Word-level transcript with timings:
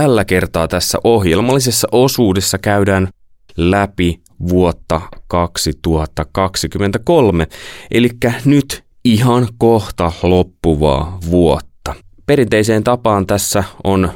tällä 0.00 0.24
kertaa 0.24 0.68
tässä 0.68 0.98
ohjelmallisessa 1.04 1.88
osuudessa 1.92 2.58
käydään 2.58 3.08
läpi 3.56 4.20
vuotta 4.48 5.00
2023, 5.28 7.46
eli 7.90 8.08
nyt 8.44 8.84
ihan 9.04 9.48
kohta 9.58 10.12
loppuvaa 10.22 11.18
vuotta. 11.30 11.94
Perinteiseen 12.26 12.84
tapaan 12.84 13.26
tässä 13.26 13.64
on 13.84 14.10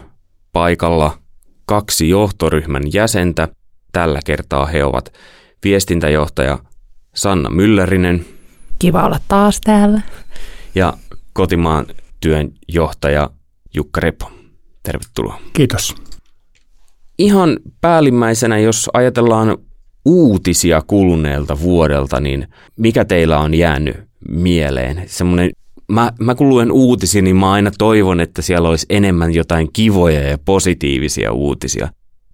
paikalla 0.53 1.19
kaksi 1.67 2.09
johtoryhmän 2.09 2.83
jäsentä. 2.93 3.49
Tällä 3.93 4.21
kertaa 4.25 4.67
he 4.67 4.85
ovat 4.85 5.13
viestintäjohtaja 5.65 6.59
Sanna 7.15 7.51
Myllärinen. 7.51 8.27
Kiva 8.79 9.05
olla 9.05 9.21
taas 9.29 9.61
täällä. 9.65 10.01
Ja 10.75 10.93
kotimaan 11.33 11.87
työnjohtaja 12.21 13.31
Jukka 13.75 14.01
Repo. 14.01 14.44
Tervetuloa. 14.85 15.41
Kiitos. 15.53 15.95
Ihan 17.19 17.59
päällimmäisenä, 17.81 18.59
jos 18.59 18.91
ajatellaan 18.93 19.59
uutisia 20.05 20.83
kuluneelta 20.87 21.61
vuodelta, 21.61 22.21
niin 22.21 22.49
mikä 22.77 23.05
teillä 23.05 23.39
on 23.39 23.55
jäänyt 23.55 23.97
mieleen? 24.29 25.03
Semmoinen, 25.07 25.51
mä, 25.93 26.13
mä 26.21 26.35
kun 26.35 26.49
luen 26.49 26.73
uutisia, 26.73 27.23
niin 27.23 27.37
mä 27.37 27.53
aina 27.53 27.71
toivon, 27.79 28.21
että 28.21 28.43
siellä 28.43 28.69
olisi 28.69 28.87
enemmän 28.91 29.35
jotain 29.35 29.69
kivoja 29.73 30.21
ja 30.21 30.39
positiivisia 30.39 31.33
uutisia. 31.33 31.89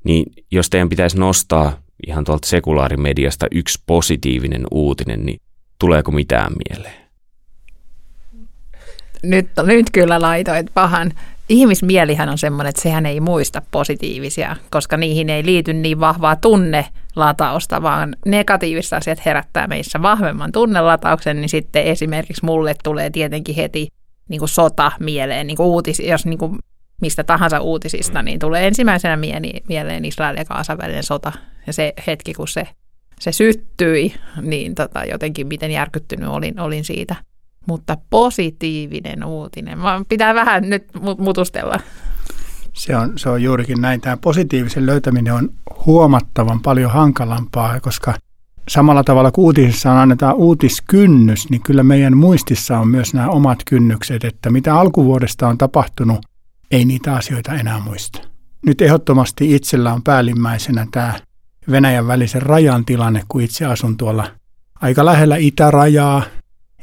Niin 0.04 0.32
jos 0.50 0.70
teidän 0.70 0.88
pitäisi 0.88 1.18
nostaa 1.18 1.82
ihan 2.06 2.24
tuolta 2.24 2.48
sekulaarimediasta 2.48 3.46
yksi 3.50 3.82
positiivinen 3.86 4.62
uutinen, 4.70 5.26
niin 5.26 5.40
tuleeko 5.78 6.12
mitään 6.12 6.52
mieleen? 6.68 7.00
Nyt, 9.22 9.46
nyt 9.66 9.86
kyllä 9.92 10.20
laitoit 10.20 10.66
pahan 10.74 11.12
ihmismielihän 11.50 12.28
on 12.28 12.38
semmoinen, 12.38 12.68
että 12.68 12.82
sehän 12.82 13.06
ei 13.06 13.20
muista 13.20 13.62
positiivisia, 13.70 14.56
koska 14.70 14.96
niihin 14.96 15.30
ei 15.30 15.44
liity 15.44 15.72
niin 15.72 16.00
vahvaa 16.00 16.36
tunnelatausta, 16.36 17.82
vaan 17.82 18.16
negatiiviset 18.26 18.92
asiat 18.92 19.24
herättää 19.26 19.66
meissä 19.66 20.02
vahvemman 20.02 20.52
tunnelatauksen, 20.52 21.40
niin 21.40 21.48
sitten 21.48 21.84
esimerkiksi 21.84 22.44
mulle 22.44 22.74
tulee 22.84 23.10
tietenkin 23.10 23.54
heti 23.54 23.88
niin 24.28 24.38
kuin 24.38 24.48
sota 24.48 24.92
mieleen, 25.00 25.46
niin 25.46 25.56
kuin 25.56 25.66
uutis, 25.66 26.00
jos 26.00 26.26
niin 26.26 26.38
kuin 26.38 26.58
mistä 27.00 27.24
tahansa 27.24 27.60
uutisista, 27.60 28.22
niin 28.22 28.38
tulee 28.38 28.66
ensimmäisenä 28.66 29.18
mieleen 29.68 30.04
Israel 30.04 30.36
ja 30.36 30.44
Kaasan 30.44 30.78
välinen 30.78 31.02
sota. 31.02 31.32
Ja 31.66 31.72
se 31.72 31.92
hetki, 32.06 32.34
kun 32.34 32.48
se, 32.48 32.68
se 33.20 33.32
syttyi, 33.32 34.14
niin 34.42 34.74
tota, 34.74 35.04
jotenkin 35.04 35.46
miten 35.46 35.70
järkyttynyt 35.70 36.28
olin, 36.28 36.60
olin 36.60 36.84
siitä– 36.84 37.16
mutta 37.66 37.96
positiivinen 38.10 39.24
uutinen. 39.24 39.82
Vaan 39.82 40.04
pitää 40.08 40.34
vähän 40.34 40.70
nyt 40.70 40.84
mutustella. 41.18 41.80
Se 42.72 42.96
on, 42.96 43.18
se 43.18 43.28
on 43.28 43.42
juurikin 43.42 43.80
näin. 43.80 44.00
Tämä 44.00 44.16
positiivisen 44.16 44.86
löytäminen 44.86 45.34
on 45.34 45.50
huomattavan 45.86 46.60
paljon 46.60 46.90
hankalampaa, 46.90 47.80
koska 47.80 48.14
samalla 48.68 49.04
tavalla 49.04 49.30
kuin 49.30 49.44
uutisissa 49.44 50.02
annetaan 50.02 50.34
uutiskynnys, 50.34 51.50
niin 51.50 51.62
kyllä 51.62 51.82
meidän 51.82 52.16
muistissa 52.16 52.78
on 52.78 52.88
myös 52.88 53.14
nämä 53.14 53.28
omat 53.28 53.58
kynnykset, 53.64 54.24
että 54.24 54.50
mitä 54.50 54.74
alkuvuodesta 54.74 55.48
on 55.48 55.58
tapahtunut, 55.58 56.18
ei 56.70 56.84
niitä 56.84 57.14
asioita 57.14 57.54
enää 57.54 57.80
muista. 57.80 58.20
Nyt 58.66 58.80
ehdottomasti 58.80 59.54
itsellä 59.54 59.92
on 59.92 60.02
päällimmäisenä 60.02 60.86
tämä 60.90 61.14
Venäjän 61.70 62.06
välisen 62.06 62.42
rajan 62.42 62.84
tilanne, 62.84 63.22
kun 63.28 63.42
itse 63.42 63.64
asun 63.64 63.96
tuolla 63.96 64.26
aika 64.80 65.04
lähellä 65.04 65.36
itärajaa, 65.36 66.22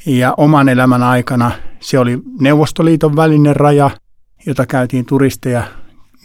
ja 0.05 0.33
oman 0.37 0.69
elämän 0.69 1.03
aikana 1.03 1.51
se 1.79 1.99
oli 1.99 2.19
Neuvostoliiton 2.39 3.15
välinen 3.15 3.55
raja, 3.55 3.89
jota 4.45 4.65
käytiin 4.65 5.05
turisteja 5.05 5.63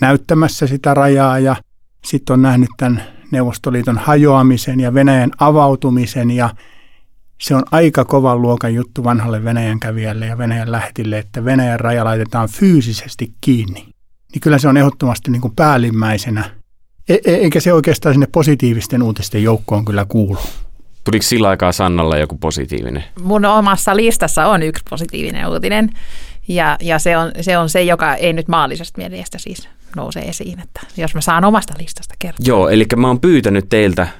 näyttämässä 0.00 0.66
sitä 0.66 0.94
rajaa 0.94 1.38
ja 1.38 1.56
sitten 2.04 2.34
on 2.34 2.42
nähnyt 2.42 2.70
tämän 2.76 3.02
Neuvostoliiton 3.30 3.98
hajoamisen 3.98 4.80
ja 4.80 4.94
Venäjän 4.94 5.30
avautumisen 5.38 6.30
ja 6.30 6.50
se 7.40 7.54
on 7.54 7.62
aika 7.70 8.04
kovan 8.04 8.42
luokan 8.42 8.74
juttu 8.74 9.04
vanhalle 9.04 9.44
Venäjän 9.44 9.80
kävijälle 9.80 10.26
ja 10.26 10.38
Venäjän 10.38 10.72
lähetille, 10.72 11.18
että 11.18 11.44
Venäjän 11.44 11.80
raja 11.80 12.04
laitetaan 12.04 12.48
fyysisesti 12.48 13.32
kiinni. 13.40 13.88
Niin 14.32 14.40
kyllä 14.40 14.58
se 14.58 14.68
on 14.68 14.76
ehdottomasti 14.76 15.30
niin 15.30 15.42
kuin 15.42 15.56
päällimmäisenä, 15.56 16.50
e- 17.08 17.14
e- 17.14 17.34
eikä 17.34 17.60
se 17.60 17.72
oikeastaan 17.72 18.14
sinne 18.14 18.26
positiivisten 18.32 19.02
uutisten 19.02 19.42
joukkoon 19.42 19.84
kyllä 19.84 20.04
kuulu. 20.08 20.38
Tuliko 21.04 21.22
sillä 21.22 21.48
aikaa 21.48 21.72
Sannalla 21.72 22.18
joku 22.18 22.38
positiivinen? 22.38 23.04
Mun 23.22 23.44
omassa 23.44 23.96
listassa 23.96 24.46
on 24.46 24.62
yksi 24.62 24.84
positiivinen 24.90 25.48
uutinen. 25.48 25.90
Ja, 26.48 26.76
ja 26.80 26.98
se, 26.98 27.16
on, 27.16 27.32
se 27.40 27.58
on 27.58 27.68
se, 27.68 27.82
joka 27.82 28.14
ei 28.14 28.32
nyt 28.32 28.48
maallisesta 28.48 29.00
mielestä 29.00 29.38
siis 29.38 29.68
nouse 29.96 30.20
esiin, 30.20 30.60
että 30.60 30.80
jos 30.96 31.14
mä 31.14 31.20
saan 31.20 31.44
omasta 31.44 31.74
listasta 31.78 32.14
kertoa. 32.18 32.44
Joo, 32.46 32.68
eli 32.68 32.86
mä 32.96 33.06
oon 33.06 33.20
pyytänyt 33.20 33.68
teiltä 33.68 34.02
äh, 34.02 34.10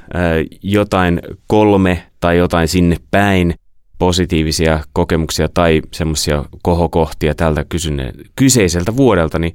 jotain 0.63 1.21
kolme 1.47 2.07
tai 2.21 2.39
jotain 2.39 2.69
sinne 2.69 2.97
päin 3.11 3.55
positiivisia 3.99 4.81
kokemuksia 4.93 5.49
tai 5.55 5.83
semmoisia 5.93 6.45
kohokohtia 6.63 7.35
tältä 7.35 7.65
kysyne- 7.69 8.13
kyseiseltä 8.37 8.97
vuodelta, 8.97 9.39
niin 9.39 9.55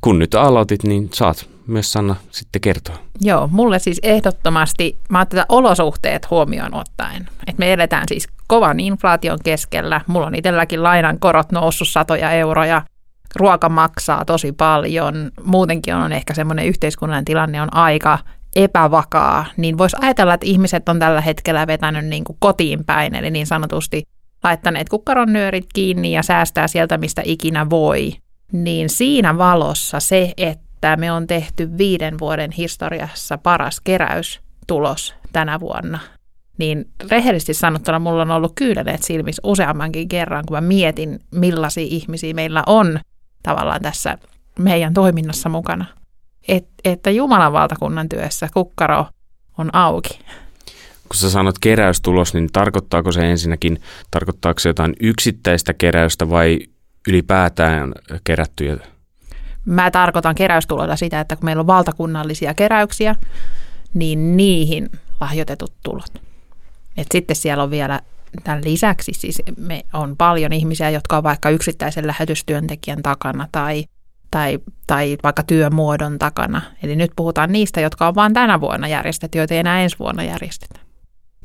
kun 0.00 0.18
nyt 0.18 0.34
aloitit, 0.34 0.82
niin 0.82 1.08
saat 1.14 1.48
myös 1.66 1.92
Sanna 1.92 2.16
sitten 2.30 2.60
kertoa. 2.60 2.96
Joo, 3.20 3.48
mulle 3.52 3.78
siis 3.78 4.00
ehdottomasti, 4.02 4.98
mä 5.08 5.18
oon 5.18 5.26
tätä 5.26 5.46
olosuhteet 5.48 6.30
huomioon 6.30 6.74
ottaen, 6.74 7.28
että 7.46 7.58
me 7.58 7.72
eletään 7.72 8.04
siis 8.08 8.28
kovan 8.46 8.80
inflaation 8.80 9.38
keskellä, 9.44 10.00
mulla 10.06 10.26
on 10.26 10.34
itselläkin 10.34 10.82
lainan 10.82 11.18
korot 11.18 11.52
noussut 11.52 11.88
satoja 11.88 12.30
euroja, 12.30 12.82
ruoka 13.36 13.68
maksaa 13.68 14.24
tosi 14.24 14.52
paljon, 14.52 15.30
muutenkin 15.44 15.94
on 15.94 16.12
ehkä 16.12 16.34
semmoinen 16.34 16.66
yhteiskunnallinen 16.66 17.24
tilanne 17.24 17.62
on 17.62 17.74
aika 17.74 18.18
epävakaa, 18.56 19.46
niin 19.56 19.78
voisi 19.78 19.96
ajatella, 20.00 20.34
että 20.34 20.46
ihmiset 20.46 20.88
on 20.88 20.98
tällä 20.98 21.20
hetkellä 21.20 21.66
vetänyt 21.66 22.04
niin 22.04 22.24
kuin 22.24 22.36
kotiin 22.40 22.84
päin, 22.84 23.14
eli 23.14 23.30
niin 23.30 23.46
sanotusti 23.46 24.02
laittaneet 24.44 24.88
kukkaron 24.88 25.32
nyörit 25.32 25.66
kiinni 25.74 26.12
ja 26.12 26.22
säästää 26.22 26.68
sieltä, 26.68 26.98
mistä 26.98 27.22
ikinä 27.24 27.70
voi. 27.70 28.12
Niin 28.52 28.90
siinä 28.90 29.38
valossa 29.38 30.00
se, 30.00 30.32
että 30.36 30.65
että 30.76 30.96
me 30.96 31.12
on 31.12 31.26
tehty 31.26 31.78
viiden 31.78 32.18
vuoden 32.18 32.50
historiassa 32.50 33.38
paras 33.38 33.80
keräystulos 33.80 35.14
tänä 35.32 35.60
vuonna. 35.60 35.98
Niin 36.58 36.90
rehellisesti 37.10 37.54
sanottuna 37.54 37.98
mulla 37.98 38.22
on 38.22 38.30
ollut 38.30 38.52
kyyneleet 38.54 39.02
silmissä 39.02 39.42
useammankin 39.44 40.08
kerran, 40.08 40.44
kun 40.46 40.56
mä 40.56 40.60
mietin, 40.60 41.20
millaisia 41.30 41.86
ihmisiä 41.90 42.34
meillä 42.34 42.62
on 42.66 43.00
tavallaan 43.42 43.82
tässä 43.82 44.18
meidän 44.58 44.94
toiminnassa 44.94 45.48
mukana. 45.48 45.84
Et, 46.48 46.68
että 46.84 47.10
Jumalan 47.10 47.52
valtakunnan 47.52 48.08
työssä 48.08 48.48
kukkaro 48.54 49.06
on 49.58 49.74
auki. 49.74 50.18
Kun 51.08 51.16
sä 51.16 51.30
sanot 51.30 51.58
keräystulos, 51.58 52.34
niin 52.34 52.48
tarkoittaako 52.52 53.12
se 53.12 53.30
ensinnäkin, 53.30 53.80
tarkoittaako 54.10 54.58
se 54.58 54.68
jotain 54.68 54.92
yksittäistä 55.00 55.74
keräystä 55.74 56.30
vai 56.30 56.58
ylipäätään 57.08 57.92
kerättyjä 58.24 58.76
Mä 59.66 59.90
tarkoitan 59.90 60.34
keräystuloilla 60.34 60.96
sitä, 60.96 61.20
että 61.20 61.36
kun 61.36 61.44
meillä 61.44 61.60
on 61.60 61.66
valtakunnallisia 61.66 62.54
keräyksiä, 62.54 63.16
niin 63.94 64.36
niihin 64.36 64.90
lahjoitetut 65.20 65.72
tulot. 65.82 66.22
Et 66.96 67.06
sitten 67.12 67.36
siellä 67.36 67.62
on 67.62 67.70
vielä 67.70 68.00
tämän 68.44 68.64
lisäksi 68.64 69.12
siis 69.14 69.42
me 69.56 69.84
on 69.92 70.16
paljon 70.16 70.52
ihmisiä, 70.52 70.90
jotka 70.90 71.16
on 71.16 71.22
vaikka 71.22 71.50
yksittäisen 71.50 72.06
lähetystyöntekijän 72.06 73.02
takana 73.02 73.48
tai, 73.52 73.84
tai, 74.30 74.58
tai 74.86 75.16
vaikka 75.22 75.42
työmuodon 75.42 76.18
takana. 76.18 76.62
Eli 76.82 76.96
nyt 76.96 77.10
puhutaan 77.16 77.52
niistä, 77.52 77.80
jotka 77.80 78.08
on 78.08 78.14
vain 78.14 78.32
tänä 78.32 78.60
vuonna 78.60 78.88
järjestetty, 78.88 79.38
joita 79.38 79.54
ei 79.54 79.60
enää 79.60 79.80
ensi 79.80 79.98
vuonna 79.98 80.22
järjestetä. 80.22 80.80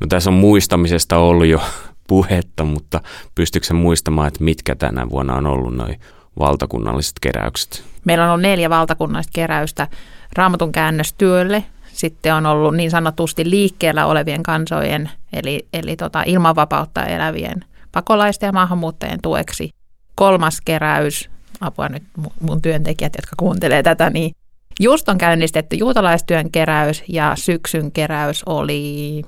No 0.00 0.06
tässä 0.06 0.30
on 0.30 0.34
muistamisesta 0.34 1.16
ollut 1.16 1.46
jo 1.46 1.60
puhetta, 2.08 2.64
mutta 2.64 3.00
pystyykö 3.34 3.74
muistamaan, 3.74 4.28
että 4.28 4.44
mitkä 4.44 4.74
tänä 4.74 5.10
vuonna 5.10 5.34
on 5.34 5.46
ollut 5.46 5.76
noin 5.76 6.00
valtakunnalliset 6.38 7.16
keräykset? 7.20 7.84
Meillä 8.04 8.24
on 8.24 8.30
ollut 8.30 8.42
neljä 8.42 8.70
valtakunnallista 8.70 9.32
keräystä 9.34 9.88
raamatun 10.36 10.72
käännöstyölle. 10.72 11.64
Sitten 11.92 12.34
on 12.34 12.46
ollut 12.46 12.76
niin 12.76 12.90
sanotusti 12.90 13.50
liikkeellä 13.50 14.06
olevien 14.06 14.42
kansojen, 14.42 15.10
eli, 15.32 15.66
eli 15.72 15.96
tota, 15.96 16.22
ilmanvapautta 16.26 17.04
elävien 17.04 17.64
pakolaisten 17.92 18.46
ja 18.46 18.52
maahanmuuttajien 18.52 19.22
tueksi. 19.22 19.70
Kolmas 20.14 20.60
keräys, 20.60 21.30
apua 21.60 21.88
nyt 21.88 22.02
mun 22.40 22.62
työntekijät, 22.62 23.12
jotka 23.16 23.36
kuuntelee 23.36 23.82
tätä, 23.82 24.10
niin 24.10 24.34
just 24.80 25.08
on 25.08 25.18
käynnistetty 25.18 25.76
juutalaistyön 25.76 26.50
keräys 26.50 27.02
ja 27.08 27.32
syksyn 27.36 27.92
keräys 27.92 28.42
oli 28.46 29.22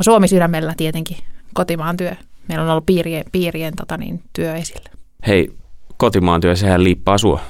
Suomi 0.00 0.28
sydämellä 0.28 0.74
tietenkin 0.76 1.16
kotimaan 1.54 1.96
työ. 1.96 2.12
Meillä 2.48 2.64
on 2.64 2.70
ollut 2.70 2.86
piirien, 2.86 3.24
piirien 3.32 3.76
tota 3.76 3.96
niin, 3.96 4.22
työ 4.32 4.54
esillä. 4.54 4.90
Hei, 5.26 5.52
kotimaan 6.02 6.40
työ, 6.40 6.56
sehän 6.56 6.84
liippaa 6.84 7.18
sua. 7.18 7.40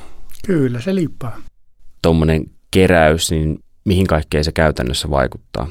Kyllä, 0.46 0.80
se 0.80 0.94
liippaa. 0.94 1.36
Tuommoinen 2.02 2.44
keräys, 2.70 3.30
niin 3.30 3.58
mihin 3.84 4.06
kaikkeen 4.06 4.44
se 4.44 4.52
käytännössä 4.52 5.10
vaikuttaa? 5.10 5.68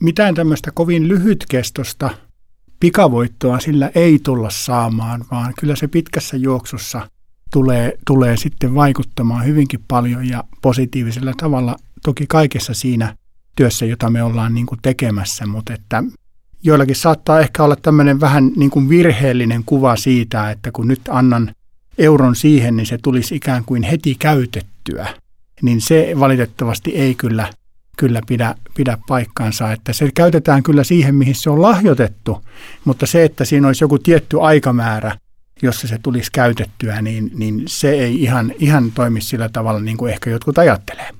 Mitään 0.00 0.34
tämmöistä 0.34 0.70
kovin 0.74 1.08
lyhytkestosta 1.08 2.10
pikavoittoa 2.80 3.58
sillä 3.58 3.90
ei 3.94 4.18
tulla 4.18 4.50
saamaan, 4.50 5.24
vaan 5.30 5.52
kyllä 5.60 5.76
se 5.76 5.88
pitkässä 5.88 6.36
juoksussa 6.36 7.08
tulee, 7.52 7.98
tulee 8.06 8.36
sitten 8.36 8.74
vaikuttamaan 8.74 9.46
hyvinkin 9.46 9.84
paljon 9.88 10.28
ja 10.28 10.44
positiivisella 10.62 11.32
tavalla 11.36 11.76
toki 12.04 12.26
kaikessa 12.28 12.74
siinä 12.74 13.16
työssä, 13.56 13.86
jota 13.86 14.10
me 14.10 14.22
ollaan 14.22 14.54
niin 14.54 14.66
kuin 14.66 14.78
tekemässä, 14.82 15.46
mutta 15.46 15.74
että 15.74 16.04
joillakin 16.62 16.96
saattaa 16.96 17.40
ehkä 17.40 17.64
olla 17.64 17.76
tämmöinen 17.76 18.20
vähän 18.20 18.50
niin 18.56 18.70
kuin 18.70 18.88
virheellinen 18.88 19.62
kuva 19.66 19.96
siitä, 19.96 20.50
että 20.50 20.70
kun 20.72 20.88
nyt 20.88 21.00
annan 21.08 21.54
euron 21.98 22.36
siihen, 22.36 22.76
niin 22.76 22.86
se 22.86 22.98
tulisi 23.02 23.34
ikään 23.36 23.64
kuin 23.64 23.82
heti 23.82 24.14
käytettyä. 24.14 25.06
Niin 25.62 25.80
se 25.80 26.12
valitettavasti 26.20 26.90
ei 26.90 27.14
kyllä, 27.14 27.50
kyllä 27.96 28.20
pidä, 28.26 28.54
pidä 28.76 28.98
paikkaansa, 29.08 29.72
että 29.72 29.92
se 29.92 30.10
käytetään 30.14 30.62
kyllä 30.62 30.84
siihen, 30.84 31.14
mihin 31.14 31.34
se 31.34 31.50
on 31.50 31.62
lahjoitettu, 31.62 32.44
mutta 32.84 33.06
se, 33.06 33.24
että 33.24 33.44
siinä 33.44 33.66
olisi 33.66 33.84
joku 33.84 33.98
tietty 33.98 34.40
aikamäärä, 34.40 35.16
jossa 35.62 35.88
se 35.88 35.98
tulisi 36.02 36.30
käytettyä, 36.32 37.02
niin, 37.02 37.30
niin 37.34 37.62
se 37.66 37.90
ei 37.90 38.22
ihan, 38.22 38.52
ihan 38.58 38.92
toimi 38.92 39.20
sillä 39.20 39.48
tavalla, 39.48 39.80
niin 39.80 39.96
kuin 39.96 40.12
ehkä 40.12 40.30
jotkut 40.30 40.58
ajattelee. 40.58 41.10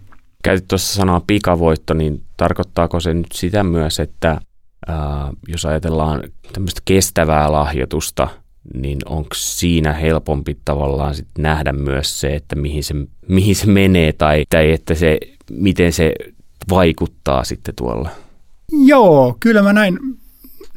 Käytit 0.44 0.68
tuossa 0.68 0.94
sanaa 0.94 1.22
pikavoitto, 1.26 1.94
niin 1.94 2.22
tarkoittaako 2.36 3.00
se 3.00 3.14
nyt 3.14 3.32
sitä 3.32 3.62
myös, 3.62 4.00
että 4.00 4.40
ää, 4.88 5.32
jos 5.48 5.64
ajatellaan 5.64 6.22
tämmöistä 6.52 6.80
kestävää 6.84 7.52
lahjoitusta, 7.52 8.28
niin 8.74 8.98
onko 9.06 9.28
siinä 9.34 9.92
helpompi 9.92 10.58
tavallaan 10.64 11.14
sit 11.14 11.28
nähdä 11.38 11.72
myös 11.72 12.20
se, 12.20 12.34
että 12.34 12.56
mihin 12.56 12.84
se, 12.84 12.94
mihin 13.28 13.56
se 13.56 13.66
menee 13.66 14.12
tai, 14.12 14.44
tai 14.50 14.72
että 14.72 14.94
se, 14.94 15.18
miten 15.50 15.92
se 15.92 16.14
vaikuttaa 16.70 17.44
sitten 17.44 17.74
tuolla? 17.74 18.10
Joo, 18.72 19.36
kyllä 19.40 19.62
mä 19.62 19.72
näin, 19.72 19.98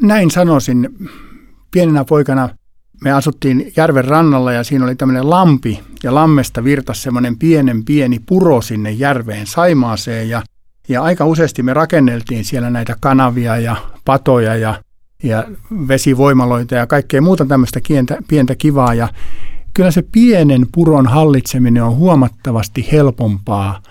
näin 0.01 0.31
sanoisin. 0.31 0.89
Pienenä 1.71 2.05
poikana 2.05 2.49
me 3.03 3.11
asuttiin 3.11 3.73
järven 3.77 4.05
rannalla 4.05 4.51
ja 4.51 4.63
siinä 4.63 4.85
oli 4.85 4.95
tämmöinen 4.95 5.29
lampi 5.29 5.79
ja 6.03 6.15
lammesta 6.15 6.63
virtasi 6.63 7.01
semmoinen 7.01 7.37
pienen 7.39 7.85
pieni 7.85 8.19
puro 8.25 8.61
sinne 8.61 8.91
järveen 8.91 9.47
Saimaaseen 9.47 10.29
ja, 10.29 10.43
ja 10.89 11.03
aika 11.03 11.25
useasti 11.25 11.63
me 11.63 11.73
rakenneltiin 11.73 12.45
siellä 12.45 12.69
näitä 12.69 12.95
kanavia 12.99 13.57
ja 13.57 13.75
patoja 14.05 14.55
ja, 14.55 14.81
ja 15.23 15.43
vesivoimaloita 15.87 16.75
ja 16.75 16.87
kaikkea 16.87 17.21
muuta 17.21 17.45
tämmöistä 17.45 17.79
pientä, 17.87 18.17
pientä 18.27 18.55
kivaa 18.55 18.93
ja 18.93 19.09
kyllä 19.73 19.91
se 19.91 20.01
pienen 20.11 20.67
puron 20.73 21.07
hallitseminen 21.07 21.83
on 21.83 21.95
huomattavasti 21.95 22.87
helpompaa 22.91 23.81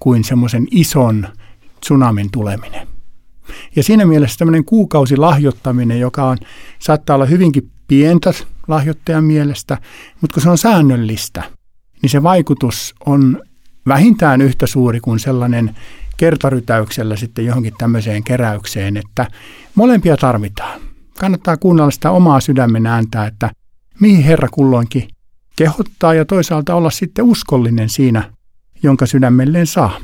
kuin 0.00 0.24
semmoisen 0.24 0.66
ison 0.70 1.26
tsunamin 1.80 2.30
tuleminen. 2.30 2.88
Ja 3.76 3.82
siinä 3.82 4.06
mielessä 4.06 4.38
tämmöinen 4.38 4.64
kuukausilahjoittaminen, 4.64 6.00
joka 6.00 6.24
on, 6.24 6.38
saattaa 6.78 7.14
olla 7.14 7.26
hyvinkin 7.26 7.70
pientä 7.88 8.32
lahjoittajan 8.68 9.24
mielestä, 9.24 9.78
mutta 10.20 10.34
kun 10.34 10.42
se 10.42 10.50
on 10.50 10.58
säännöllistä, 10.58 11.42
niin 12.02 12.10
se 12.10 12.22
vaikutus 12.22 12.94
on 13.06 13.42
vähintään 13.88 14.40
yhtä 14.40 14.66
suuri 14.66 15.00
kuin 15.00 15.18
sellainen 15.18 15.76
kertarytäyksellä 16.16 17.16
sitten 17.16 17.46
johonkin 17.46 17.74
tämmöiseen 17.78 18.24
keräykseen, 18.24 18.96
että 18.96 19.26
molempia 19.74 20.16
tarvitaan. 20.16 20.80
Kannattaa 21.18 21.56
kuunnella 21.56 21.90
sitä 21.90 22.10
omaa 22.10 22.40
sydämen 22.40 22.86
ääntä, 22.86 23.26
että 23.26 23.50
mihin 24.00 24.24
Herra 24.24 24.48
kulloinkin 24.48 25.08
kehottaa 25.56 26.14
ja 26.14 26.24
toisaalta 26.24 26.74
olla 26.74 26.90
sitten 26.90 27.24
uskollinen 27.24 27.88
siinä, 27.88 28.30
jonka 28.82 29.06
sydämelleen 29.06 29.66
saa. 29.66 29.96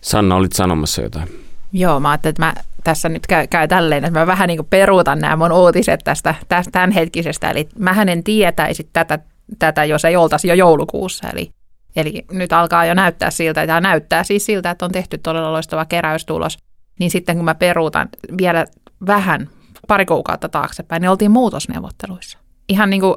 Sanna, 0.00 0.36
olit 0.36 0.52
sanomassa 0.52 1.02
jotain. 1.02 1.28
Joo, 1.72 2.00
mä 2.00 2.10
ajattelin, 2.10 2.32
että 2.32 2.42
mä 2.42 2.54
tässä 2.84 3.08
nyt 3.08 3.26
käy, 3.26 3.46
käy 3.46 3.68
tälleen, 3.68 4.04
että 4.04 4.20
mä 4.20 4.26
vähän 4.26 4.46
niin 4.46 4.58
kuin 4.58 4.66
peruutan 4.70 5.18
nämä 5.18 5.36
mun 5.36 5.52
uutiset 5.52 6.00
tästä, 6.04 6.34
tästä 6.48 6.70
tämänhetkisestä. 6.70 7.50
Eli 7.50 7.68
mä 7.78 8.02
en 8.02 8.24
tietäisi 8.24 8.88
tätä, 8.92 9.18
tätä, 9.58 9.84
jos 9.84 10.04
ei 10.04 10.16
oltaisi 10.16 10.48
jo 10.48 10.54
joulukuussa. 10.54 11.28
Eli, 11.28 11.50
eli 11.96 12.24
nyt 12.32 12.52
alkaa 12.52 12.84
jo 12.84 12.94
näyttää 12.94 13.30
siltä, 13.30 13.64
ja 13.64 13.80
näyttää 13.80 14.24
siis 14.24 14.46
siltä, 14.46 14.70
että 14.70 14.84
on 14.84 14.92
tehty 14.92 15.18
todella 15.18 15.52
loistava 15.52 15.84
keräystulos. 15.84 16.58
Niin 16.98 17.10
sitten 17.10 17.36
kun 17.36 17.44
mä 17.44 17.54
peruutan 17.54 18.08
vielä 18.38 18.64
vähän, 19.06 19.48
pari 19.88 20.06
kuukautta 20.06 20.48
taaksepäin, 20.48 21.00
niin 21.00 21.10
oltiin 21.10 21.30
muutosneuvotteluissa. 21.30 22.38
Ihan 22.68 22.90
niin 22.90 23.00
kuin, 23.00 23.14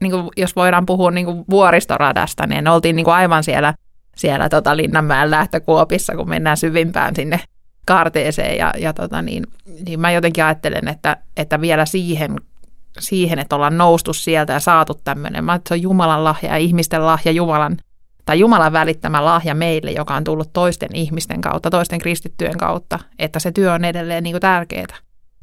niin 0.00 0.12
kuin 0.12 0.28
jos 0.36 0.56
voidaan 0.56 0.86
puhua 0.86 1.10
niin 1.10 1.26
kuin 1.26 1.44
vuoristoradasta, 1.50 2.46
niin 2.46 2.68
oltiin 2.68 2.96
niin 2.96 3.04
kuin 3.04 3.14
aivan 3.14 3.44
siellä, 3.44 3.74
siellä 4.16 4.48
tota 4.48 4.76
Linnanmäen 4.76 5.30
lähtökuopissa, 5.30 6.16
kun 6.16 6.28
mennään 6.28 6.56
syvimpään 6.56 7.16
sinne 7.16 7.40
kaarteeseen 7.86 8.58
ja, 8.58 8.72
ja 8.78 8.92
tota 8.92 9.22
niin, 9.22 9.46
niin 9.86 10.00
mä 10.00 10.10
jotenkin 10.10 10.44
ajattelen, 10.44 10.88
että, 10.88 11.16
että 11.36 11.60
vielä 11.60 11.86
siihen, 11.86 12.36
siihen, 12.98 13.38
että 13.38 13.56
ollaan 13.56 13.78
noustu 13.78 14.12
sieltä 14.12 14.52
ja 14.52 14.60
saatu 14.60 14.94
tämmöinen, 15.04 15.44
mä, 15.44 15.54
että 15.54 15.68
se 15.68 15.74
on 15.74 15.82
Jumalan 15.82 16.24
lahja 16.24 16.50
ja 16.50 16.56
ihmisten 16.56 17.06
lahja 17.06 17.32
Jumalan, 17.32 17.76
tai 18.24 18.38
Jumalan 18.40 18.72
välittämä 18.72 19.24
lahja 19.24 19.54
meille, 19.54 19.90
joka 19.90 20.14
on 20.14 20.24
tullut 20.24 20.52
toisten 20.52 20.96
ihmisten 20.96 21.40
kautta, 21.40 21.70
toisten 21.70 21.98
kristittyjen 21.98 22.58
kautta, 22.58 22.98
että 23.18 23.38
se 23.38 23.52
työ 23.52 23.72
on 23.72 23.84
edelleen 23.84 24.22
niin 24.22 24.34
kuin 24.34 24.40
tärkeää. 24.40 24.96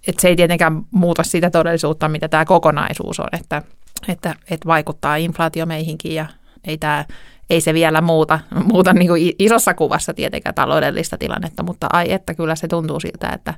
Että 0.07 0.21
se 0.21 0.27
ei 0.27 0.35
tietenkään 0.35 0.81
muuta 0.91 1.23
sitä 1.23 1.49
todellisuutta, 1.49 2.09
mitä 2.09 2.27
tämä 2.27 2.45
kokonaisuus 2.45 3.19
on, 3.19 3.29
että, 3.39 3.61
että, 4.07 4.35
että 4.49 4.67
vaikuttaa 4.67 5.15
inflaatio 5.15 5.65
meihinkin 5.65 6.15
ja 6.15 6.25
ei 6.67 6.77
tämä 6.77 7.05
ei 7.49 7.61
se 7.61 7.73
vielä 7.73 8.01
muuta, 8.01 8.39
muuta 8.63 8.93
niin 8.93 9.07
kuin 9.07 9.33
isossa 9.39 9.73
kuvassa 9.73 10.13
tietenkään 10.13 10.55
taloudellista 10.55 11.17
tilannetta, 11.17 11.63
mutta 11.63 11.87
ai 11.93 12.11
että 12.11 12.33
kyllä 12.33 12.55
se 12.55 12.67
tuntuu 12.67 12.99
siltä, 12.99 13.29
että, 13.29 13.53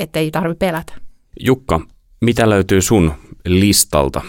että 0.00 0.18
ei 0.18 0.30
tarvitse 0.30 0.66
pelätä. 0.66 0.92
Jukka, 1.40 1.80
mitä 2.20 2.50
löytyy 2.50 2.82
sun 2.82 3.12
listalta? 3.44 4.22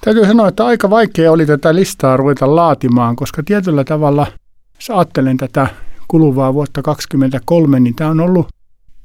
Täytyy 0.00 0.26
sanoa, 0.26 0.48
että 0.48 0.66
aika 0.66 0.90
vaikea 0.90 1.32
oli 1.32 1.46
tätä 1.46 1.74
listaa 1.74 2.16
ruveta 2.16 2.56
laatimaan, 2.56 3.16
koska 3.16 3.42
tietyllä 3.42 3.84
tavalla, 3.84 4.26
jos 4.74 4.90
ajattelen 4.90 5.36
tätä 5.36 5.66
kuluvaa 6.08 6.54
vuotta 6.54 6.82
2023, 6.82 7.80
niin 7.80 7.94
tämä 7.94 8.10
on 8.10 8.20
ollut 8.20 8.48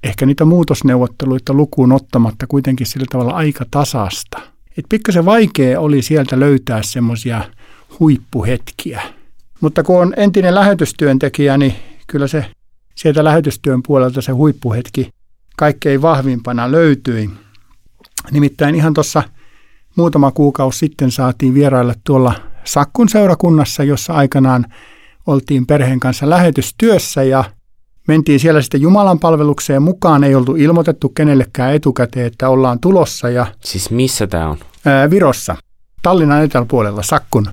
ehkä 0.04 0.26
niitä 0.26 0.46
muutosneuvotteluita 0.46 1.54
lukuun 1.54 1.92
ottamatta 1.92 2.48
kuitenkin 2.48 2.88
sillä 2.88 3.06
tavalla 3.12 3.34
aika 3.34 3.66
tasasta. 3.72 4.40
Et 4.78 4.86
pikkasen 4.90 5.26
vaikea 5.26 5.80
oli 5.80 6.02
sieltä 6.02 6.40
löytää 6.40 6.84
semmoisia 6.84 7.42
huippuhetkiä. 8.00 9.02
Mutta 9.62 9.84
kun 9.84 10.02
on 10.02 10.14
entinen 10.18 10.56
lähetystyöntekijä, 10.56 11.58
niin 11.58 11.76
kyllä 12.08 12.28
se 12.28 12.46
sieltä 12.96 13.24
lähetystyön 13.24 13.84
puolelta 13.88 14.22
se 14.22 14.32
huippuhetki 14.32 15.10
kaikkein 15.58 16.02
vahvimpana 16.02 16.72
löytyi. 16.72 17.30
Nimittäin 18.32 18.76
ihan 18.76 18.94
tuossa 18.94 19.24
muutama 19.96 20.32
kuukausi 20.32 20.80
sitten 20.80 21.12
saatiin 21.12 21.54
vierailla 21.54 21.94
tuolla 22.04 22.34
Sakkun 22.64 23.10
seurakunnassa, 23.10 23.84
jossa 23.84 24.14
aikanaan 24.14 24.66
oltiin 25.28 25.66
perheen 25.66 26.00
kanssa 26.00 26.30
lähetystyössä 26.30 27.24
ja 27.24 27.44
mentiin 28.08 28.40
siellä 28.40 28.62
sitten 28.62 28.82
Jumalan 28.82 29.20
palvelukseen 29.20 29.82
mukaan. 29.82 30.24
Ei 30.24 30.36
oltu 30.36 30.56
ilmoitettu 30.56 31.10
kenellekään 31.10 31.74
etukäteen, 31.74 32.26
että 32.26 32.50
ollaan 32.50 32.80
tulossa. 32.80 33.30
Ja, 33.30 33.48
siis 33.64 33.92
missä 33.92 34.28
tämä 34.28 34.50
on? 34.50 34.58
Ää, 34.86 35.10
Virossa, 35.10 35.56
Tallinnan 36.02 36.44
eteläpuolella, 36.44 37.04
Sakkun 37.04 37.46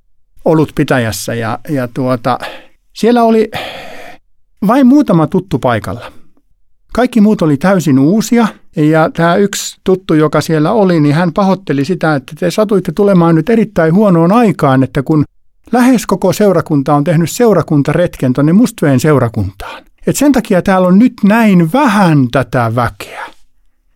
olutpitäjässä 0.45 1.35
ja, 1.35 1.59
ja 1.69 1.89
tuota, 1.95 2.39
siellä 2.93 3.23
oli 3.23 3.51
vain 4.67 4.87
muutama 4.87 5.27
tuttu 5.27 5.59
paikalla. 5.59 6.13
Kaikki 6.93 7.21
muut 7.21 7.43
oli 7.43 7.57
täysin 7.57 7.99
uusia 7.99 8.47
ja 8.77 9.11
tämä 9.11 9.37
yksi 9.37 9.77
tuttu, 9.85 10.15
joka 10.15 10.41
siellä 10.41 10.73
oli, 10.73 11.01
niin 11.01 11.15
hän 11.15 11.33
pahoitteli 11.33 11.85
sitä, 11.85 12.15
että 12.15 12.33
te 12.41 12.51
satuitte 12.51 12.93
tulemaan 12.93 13.35
nyt 13.35 13.51
erittäin 13.51 13.95
huonoon 13.95 14.33
aikaan, 14.33 14.83
että 14.83 15.03
kun 15.03 15.25
lähes 15.73 16.07
koko 16.07 16.33
seurakunta 16.33 16.95
on 16.95 17.05
tehnyt 17.05 17.31
seurakuntaretken 17.31 18.33
tuonne 18.33 18.53
Mustveen 18.53 19.01
seurakuntaan. 19.01 19.83
Et 20.07 20.17
sen 20.17 20.33
takia 20.33 20.63
täällä 20.63 20.89
on 20.89 20.99
nyt 20.99 21.13
näin 21.25 21.73
vähän 21.73 22.29
tätä 22.31 22.73
väkeä. 22.75 23.27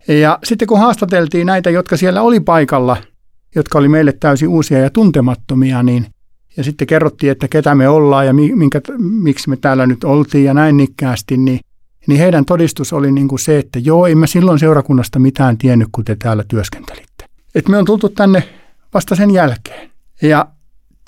Ja 0.09 0.39
sitten 0.45 0.69
kun 0.69 0.79
haastateltiin 0.79 1.47
näitä, 1.47 1.71
jotka 1.71 1.97
siellä 1.97 2.23
oli 2.23 2.41
paikalla, 2.41 2.97
jotka 3.55 3.79
oli 3.79 3.89
meille 3.89 4.13
täysin 4.13 4.49
uusia 4.49 4.79
ja 4.79 4.91
tuntemattomia, 4.91 5.83
niin 5.83 6.07
ja 6.57 6.65
sitten 6.65 6.87
kerrottiin, 6.87 7.33
että 7.33 7.49
ketä 7.49 7.75
me 7.75 7.89
ollaan 7.89 8.27
ja 8.27 8.35
minkä, 8.35 8.81
miksi 8.99 9.51
me 9.51 9.57
täällä 9.57 9.87
nyt 9.87 10.05
oltiin 10.05 10.45
ja 10.45 10.55
näin 10.55 10.77
nikkäästi, 10.77 11.37
niin, 11.37 11.61
niin 12.07 12.21
heidän 12.21 12.45
todistus 12.45 12.93
oli 12.93 13.13
niin 13.13 13.29
kuin 13.29 13.39
se, 13.39 13.59
että 13.59 13.79
joo, 13.79 14.07
en 14.07 14.19
mä 14.19 14.27
silloin 14.27 14.59
seurakunnasta 14.59 15.19
mitään 15.19 15.59
tiennyt, 15.59 15.89
kun 15.93 16.05
te 16.05 16.17
täällä 16.17 16.45
työskentelitte. 16.49 17.25
Että 17.55 17.71
me 17.71 17.79
on 17.79 17.85
tultu 17.85 18.09
tänne 18.09 18.49
vasta 18.95 19.15
sen 19.15 19.31
jälkeen. 19.31 19.91
Ja 20.23 20.49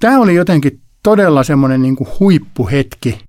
tämä 0.00 0.18
oli 0.18 0.34
jotenkin 0.34 0.80
todella 1.02 1.42
semmoinen 1.42 1.82
niin 1.82 1.96
kuin 1.96 2.08
huippuhetki 2.20 3.20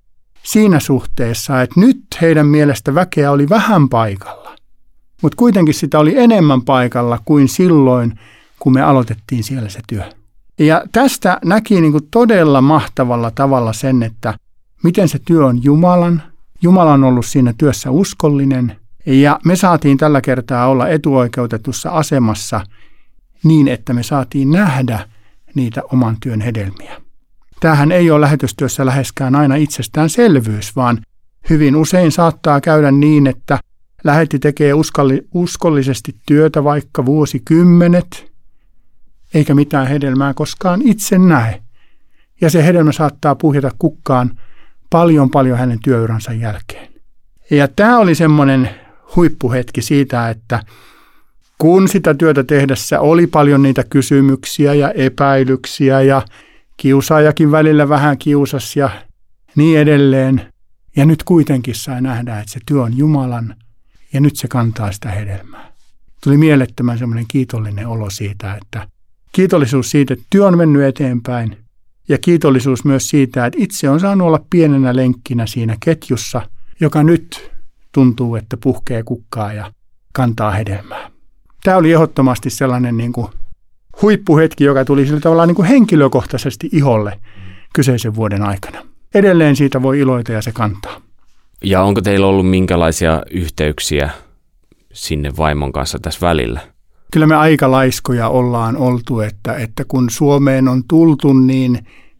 siinä 0.42 0.80
suhteessa, 0.80 1.62
että 1.62 1.80
nyt 1.80 2.02
heidän 2.20 2.46
mielestä 2.46 2.94
väkeä 2.94 3.30
oli 3.30 3.48
vähän 3.48 3.88
paikalla. 3.88 4.56
Mutta 5.22 5.36
kuitenkin 5.36 5.74
sitä 5.74 5.98
oli 5.98 6.18
enemmän 6.18 6.62
paikalla 6.62 7.18
kuin 7.24 7.48
silloin, 7.48 8.18
kun 8.58 8.72
me 8.72 8.82
aloitettiin 8.82 9.44
siellä 9.44 9.68
se 9.68 9.80
työ. 9.86 10.02
Ja 10.58 10.84
tästä 10.92 11.38
näki 11.44 11.80
niin 11.80 11.92
kuin 11.92 12.08
todella 12.10 12.60
mahtavalla 12.60 13.30
tavalla 13.30 13.72
sen, 13.72 14.02
että 14.02 14.34
miten 14.84 15.08
se 15.08 15.18
työ 15.24 15.46
on 15.46 15.64
Jumalan. 15.64 16.22
Jumala 16.62 16.92
on 16.92 17.04
ollut 17.04 17.26
siinä 17.26 17.54
työssä 17.58 17.90
uskollinen 17.90 18.76
ja 19.06 19.38
me 19.44 19.56
saatiin 19.56 19.98
tällä 19.98 20.20
kertaa 20.20 20.68
olla 20.68 20.88
etuoikeutetussa 20.88 21.90
asemassa 21.90 22.60
niin, 23.44 23.68
että 23.68 23.92
me 23.92 24.02
saatiin 24.02 24.50
nähdä 24.50 25.08
niitä 25.54 25.82
oman 25.92 26.16
työn 26.22 26.40
hedelmiä. 26.40 27.00
Tämähän 27.60 27.92
ei 27.92 28.10
ole 28.10 28.20
lähetystyössä 28.20 28.86
läheskään 28.86 29.34
aina 29.34 29.54
itsestäänselvyys, 29.54 30.76
vaan 30.76 30.98
hyvin 31.50 31.76
usein 31.76 32.12
saattaa 32.12 32.60
käydä 32.60 32.90
niin, 32.90 33.26
että 33.26 33.58
lähetti 34.04 34.38
tekee 34.38 34.74
uskalli, 34.74 35.26
uskollisesti 35.34 36.14
työtä 36.26 36.64
vaikka 36.64 37.06
vuosikymmenet, 37.06 38.32
eikä 39.34 39.54
mitään 39.54 39.86
hedelmää 39.86 40.34
koskaan 40.34 40.82
itse 40.82 41.18
näe. 41.18 41.62
Ja 42.40 42.50
se 42.50 42.66
hedelmä 42.66 42.92
saattaa 42.92 43.34
puhjata 43.34 43.70
kukkaan 43.78 44.30
paljon 44.90 45.30
paljon 45.30 45.58
hänen 45.58 45.78
työuransa 45.84 46.32
jälkeen. 46.32 46.88
Ja 47.50 47.68
tämä 47.68 47.98
oli 47.98 48.14
semmoinen 48.14 48.70
huippuhetki 49.16 49.82
siitä, 49.82 50.28
että 50.28 50.62
kun 51.58 51.88
sitä 51.88 52.14
työtä 52.14 52.44
tehdessä 52.44 53.00
oli 53.00 53.26
paljon 53.26 53.62
niitä 53.62 53.84
kysymyksiä 53.90 54.74
ja 54.74 54.90
epäilyksiä 54.90 56.00
ja 56.00 56.22
kiusaajakin 56.76 57.50
välillä 57.50 57.88
vähän 57.88 58.18
kiusas 58.18 58.76
ja 58.76 58.90
niin 59.56 59.78
edelleen. 59.78 60.52
Ja 60.96 61.06
nyt 61.06 61.22
kuitenkin 61.22 61.74
sai 61.74 62.02
nähdä, 62.02 62.38
että 62.38 62.52
se 62.52 62.60
työ 62.66 62.82
on 62.82 62.96
Jumalan 62.96 63.56
ja 64.12 64.20
nyt 64.20 64.36
se 64.36 64.48
kantaa 64.48 64.92
sitä 64.92 65.10
hedelmää. 65.10 65.72
Tuli 66.24 66.36
mielettömän 66.36 66.98
semmoinen 66.98 67.24
kiitollinen 67.28 67.86
olo 67.86 68.10
siitä, 68.10 68.58
että 68.62 68.88
kiitollisuus 69.32 69.90
siitä, 69.90 70.14
että 70.14 70.26
työ 70.30 70.46
on 70.46 70.58
mennyt 70.58 70.82
eteenpäin 70.82 71.56
ja 72.10 72.18
kiitollisuus 72.18 72.84
myös 72.84 73.08
siitä, 73.08 73.46
että 73.46 73.58
itse 73.62 73.88
on 73.88 74.00
saanut 74.00 74.26
olla 74.26 74.40
pienenä 74.50 74.96
lenkkinä 74.96 75.46
siinä 75.46 75.76
ketjussa, 75.84 76.42
joka 76.80 77.02
nyt 77.02 77.50
tuntuu, 77.92 78.36
että 78.36 78.56
puhkee 78.56 79.02
kukkaa 79.02 79.52
ja 79.52 79.72
kantaa 80.12 80.50
hedelmää. 80.50 81.10
Tämä 81.64 81.76
oli 81.76 81.92
ehdottomasti 81.92 82.50
sellainen 82.50 82.96
niin 82.96 83.12
kuin 83.12 83.26
huippuhetki, 84.02 84.64
joka 84.64 84.84
tuli 84.84 85.06
sillä 85.06 85.20
tavalla 85.20 85.46
niin 85.46 85.54
kuin 85.54 85.68
henkilökohtaisesti 85.68 86.68
iholle 86.72 87.20
kyseisen 87.74 88.14
vuoden 88.14 88.42
aikana. 88.42 88.82
Edelleen 89.14 89.56
siitä 89.56 89.82
voi 89.82 89.98
iloita 89.98 90.32
ja 90.32 90.42
se 90.42 90.52
kantaa. 90.52 91.00
Ja 91.64 91.82
onko 91.82 92.00
teillä 92.00 92.26
ollut 92.26 92.50
minkälaisia 92.50 93.22
yhteyksiä 93.30 94.10
sinne 94.92 95.32
vaimon 95.36 95.72
kanssa 95.72 95.98
tässä 95.98 96.26
välillä? 96.26 96.60
Kyllä 97.10 97.26
me 97.26 97.36
aika 97.36 97.70
laiskoja 97.70 98.28
ollaan 98.28 98.76
oltu, 98.76 99.20
että, 99.20 99.54
että 99.54 99.84
kun 99.88 100.10
Suomeen 100.10 100.68
on 100.68 100.82
tultu, 100.88 101.32
niin 101.32 101.78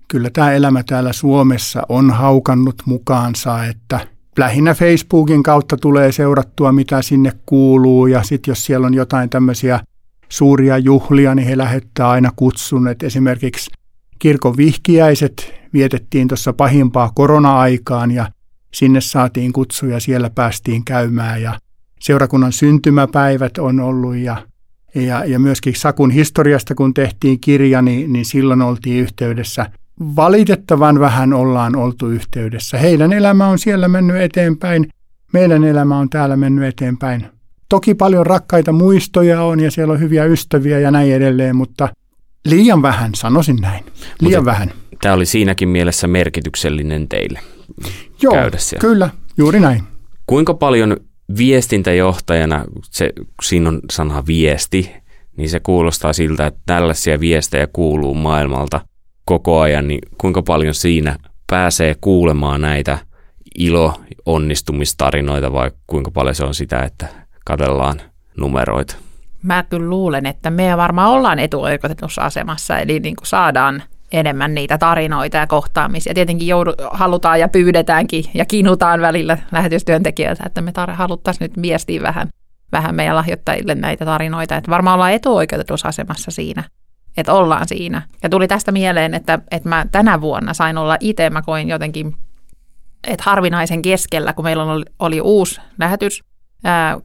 kyllä 0.09 0.31
tämä 0.33 0.53
elämä 0.53 0.83
täällä 0.83 1.13
Suomessa 1.13 1.83
on 1.89 2.11
haukannut 2.11 2.83
mukaansa, 2.87 3.65
että 3.65 4.01
lähinnä 4.39 4.75
Facebookin 4.75 5.43
kautta 5.43 5.77
tulee 5.77 6.13
seurattua, 6.13 6.73
mitä 6.73 7.03
sinne 7.03 7.33
kuuluu, 7.47 8.07
ja 8.07 8.23
sitten 8.23 8.53
jos 8.53 8.65
siellä 8.65 8.87
on 8.87 8.95
jotain 8.95 9.31
tämmöisiä 9.31 9.81
suuria 10.29 10.79
juhlia, 10.79 11.35
niin 11.35 11.49
he 11.49 11.59
lähettää 11.59 12.09
aina 12.09 12.31
kutsun, 12.37 12.89
että 12.89 13.07
esimerkiksi 13.07 13.71
kirkon 14.19 14.57
vihkiäiset 14.57 15.55
vietettiin 15.73 16.29
tuossa 16.29 16.53
pahimpaa 16.53 17.13
korona-aikaan, 17.15 18.11
ja 18.11 18.31
sinne 18.75 19.01
saatiin 19.01 19.53
kutsuja, 19.53 20.01
siellä 20.01 20.31
päästiin 20.31 20.85
käymään, 20.85 21.43
ja 21.43 21.59
seurakunnan 22.01 22.53
syntymäpäivät 22.53 23.59
on 23.59 23.81
ollut, 23.81 24.17
ja 24.17 24.50
ja, 24.95 25.25
ja 25.25 25.39
myöskin 25.39 25.75
Sakun 25.77 26.11
historiasta, 26.11 26.75
kun 26.75 26.95
tehtiin 26.95 27.41
kirja, 27.41 27.83
niin, 27.83 28.13
niin 28.13 28.25
silloin 28.25 28.63
oltiin 28.63 29.03
yhteydessä. 29.03 29.67
Valitettavan 30.17 31.01
vähän 31.01 31.33
ollaan 31.33 31.77
oltu 31.77 32.09
yhteydessä. 32.09 32.79
Heidän 32.79 33.13
elämä 33.13 33.47
on 33.47 33.59
siellä 33.59 33.89
mennyt 33.89 34.17
eteenpäin, 34.17 34.89
meidän 35.33 35.65
elämä 35.65 35.99
on 35.99 36.11
täällä 36.11 36.37
mennyt 36.37 36.65
eteenpäin. 36.65 37.27
Toki 37.69 37.95
paljon 37.95 38.27
rakkaita 38.27 38.73
muistoja 38.73 39.43
on 39.43 39.61
ja 39.61 39.71
siellä 39.71 39.93
on 39.93 40.01
hyviä 40.01 40.25
ystäviä 40.25 40.79
ja 40.79 40.91
näin 40.91 41.13
edelleen, 41.13 41.57
mutta 41.57 41.89
liian 42.45 42.83
vähän, 42.83 43.15
sanoisin 43.15 43.57
näin. 43.57 43.85
Liian 44.21 44.41
mutta 44.41 44.45
vähän. 44.45 44.71
Tämä 45.03 45.15
oli 45.15 45.27
siinäkin 45.27 45.69
mielessä 45.69 46.07
merkityksellinen 46.07 47.09
teille 47.09 47.41
Joo, 48.23 48.33
käydä 48.33 48.59
siellä. 48.59 48.81
kyllä, 48.81 49.11
juuri 49.37 49.61
näin. 49.61 49.83
Kuinka 50.27 50.55
paljon 50.55 50.97
viestintäjohtajana, 51.39 52.65
se, 52.83 53.13
siinä 53.43 53.69
on 53.69 53.81
sana 53.93 54.27
viesti, 54.27 54.93
niin 55.37 55.49
se 55.51 55.61
kuulostaa 55.61 56.13
siltä, 56.13 56.47
että 56.47 56.61
tällaisia 56.67 57.21
viestejä 57.21 57.69
kuuluu 57.73 58.15
maailmalta 58.15 58.81
koko 59.25 59.61
ajan, 59.61 59.89
niin 59.89 60.01
kuinka 60.19 60.43
paljon 60.43 60.75
siinä 60.75 61.17
pääsee 61.51 61.95
kuulemaan 62.01 62.61
näitä 62.61 62.99
ilo-onnistumistarinoita 63.59 65.53
vai 65.53 65.71
kuinka 65.87 66.11
paljon 66.11 66.35
se 66.35 66.45
on 66.45 66.55
sitä, 66.55 66.83
että 66.83 67.09
katsellaan 67.45 68.01
numeroita? 68.37 68.97
Mä 69.43 69.63
kyllä 69.63 69.91
luulen, 69.91 70.27
että 70.27 70.51
me 70.51 70.77
varmaan 70.77 71.11
ollaan 71.11 71.39
etuoikeutetussa 71.39 72.23
asemassa, 72.23 72.79
eli 72.79 73.01
niin 73.01 73.17
kuin 73.17 73.27
saadaan 73.27 73.83
enemmän 74.13 74.55
niitä 74.55 74.79
tarinoita 74.79 75.37
ja 75.37 75.47
kohtaamisia. 75.47 76.15
Tietenkin 76.15 76.49
joudu, 76.49 76.73
halutaan 76.91 77.41
ja 77.41 77.49
pyydetäänkin 77.49 78.25
ja 78.35 78.45
kinutaan 78.45 79.01
välillä 79.01 79.39
lähetystyöntekijöiltä, 79.53 80.43
että 80.47 80.61
me 80.61 80.73
tar- 80.79 80.95
haluttaisiin 80.95 81.45
nyt 81.45 81.63
viestiä 81.63 82.03
vähän, 82.03 82.29
vähän 82.73 82.95
meidän 82.95 83.17
lahjoittajille 83.17 83.75
näitä 83.75 84.05
tarinoita. 84.05 84.57
Että 84.57 84.71
varmaan 84.71 84.95
ollaan 84.95 85.13
etuoikeutetussa 85.13 85.89
asemassa 85.89 86.31
siinä, 86.31 86.65
että 87.17 87.33
ollaan 87.33 87.69
siinä. 87.69 88.03
Ja 88.23 88.29
tuli 88.29 88.49
tästä 88.49 88.73
mieleen, 88.73 89.15
että, 89.15 89.39
että 89.51 89.69
mä 89.69 89.87
tänä 89.93 90.21
vuonna 90.21 90.55
sain 90.55 90.79
olla 90.79 90.97
itse, 91.01 91.31
mä 91.31 91.43
koin 91.43 91.69
jotenkin, 91.69 92.15
että 93.09 93.25
harvinaisen 93.27 93.83
keskellä, 93.83 94.33
kun 94.33 94.45
meillä 94.45 94.63
oli, 94.63 94.85
oli 94.99 95.21
uusi 95.21 95.61
lähetys, 95.79 96.25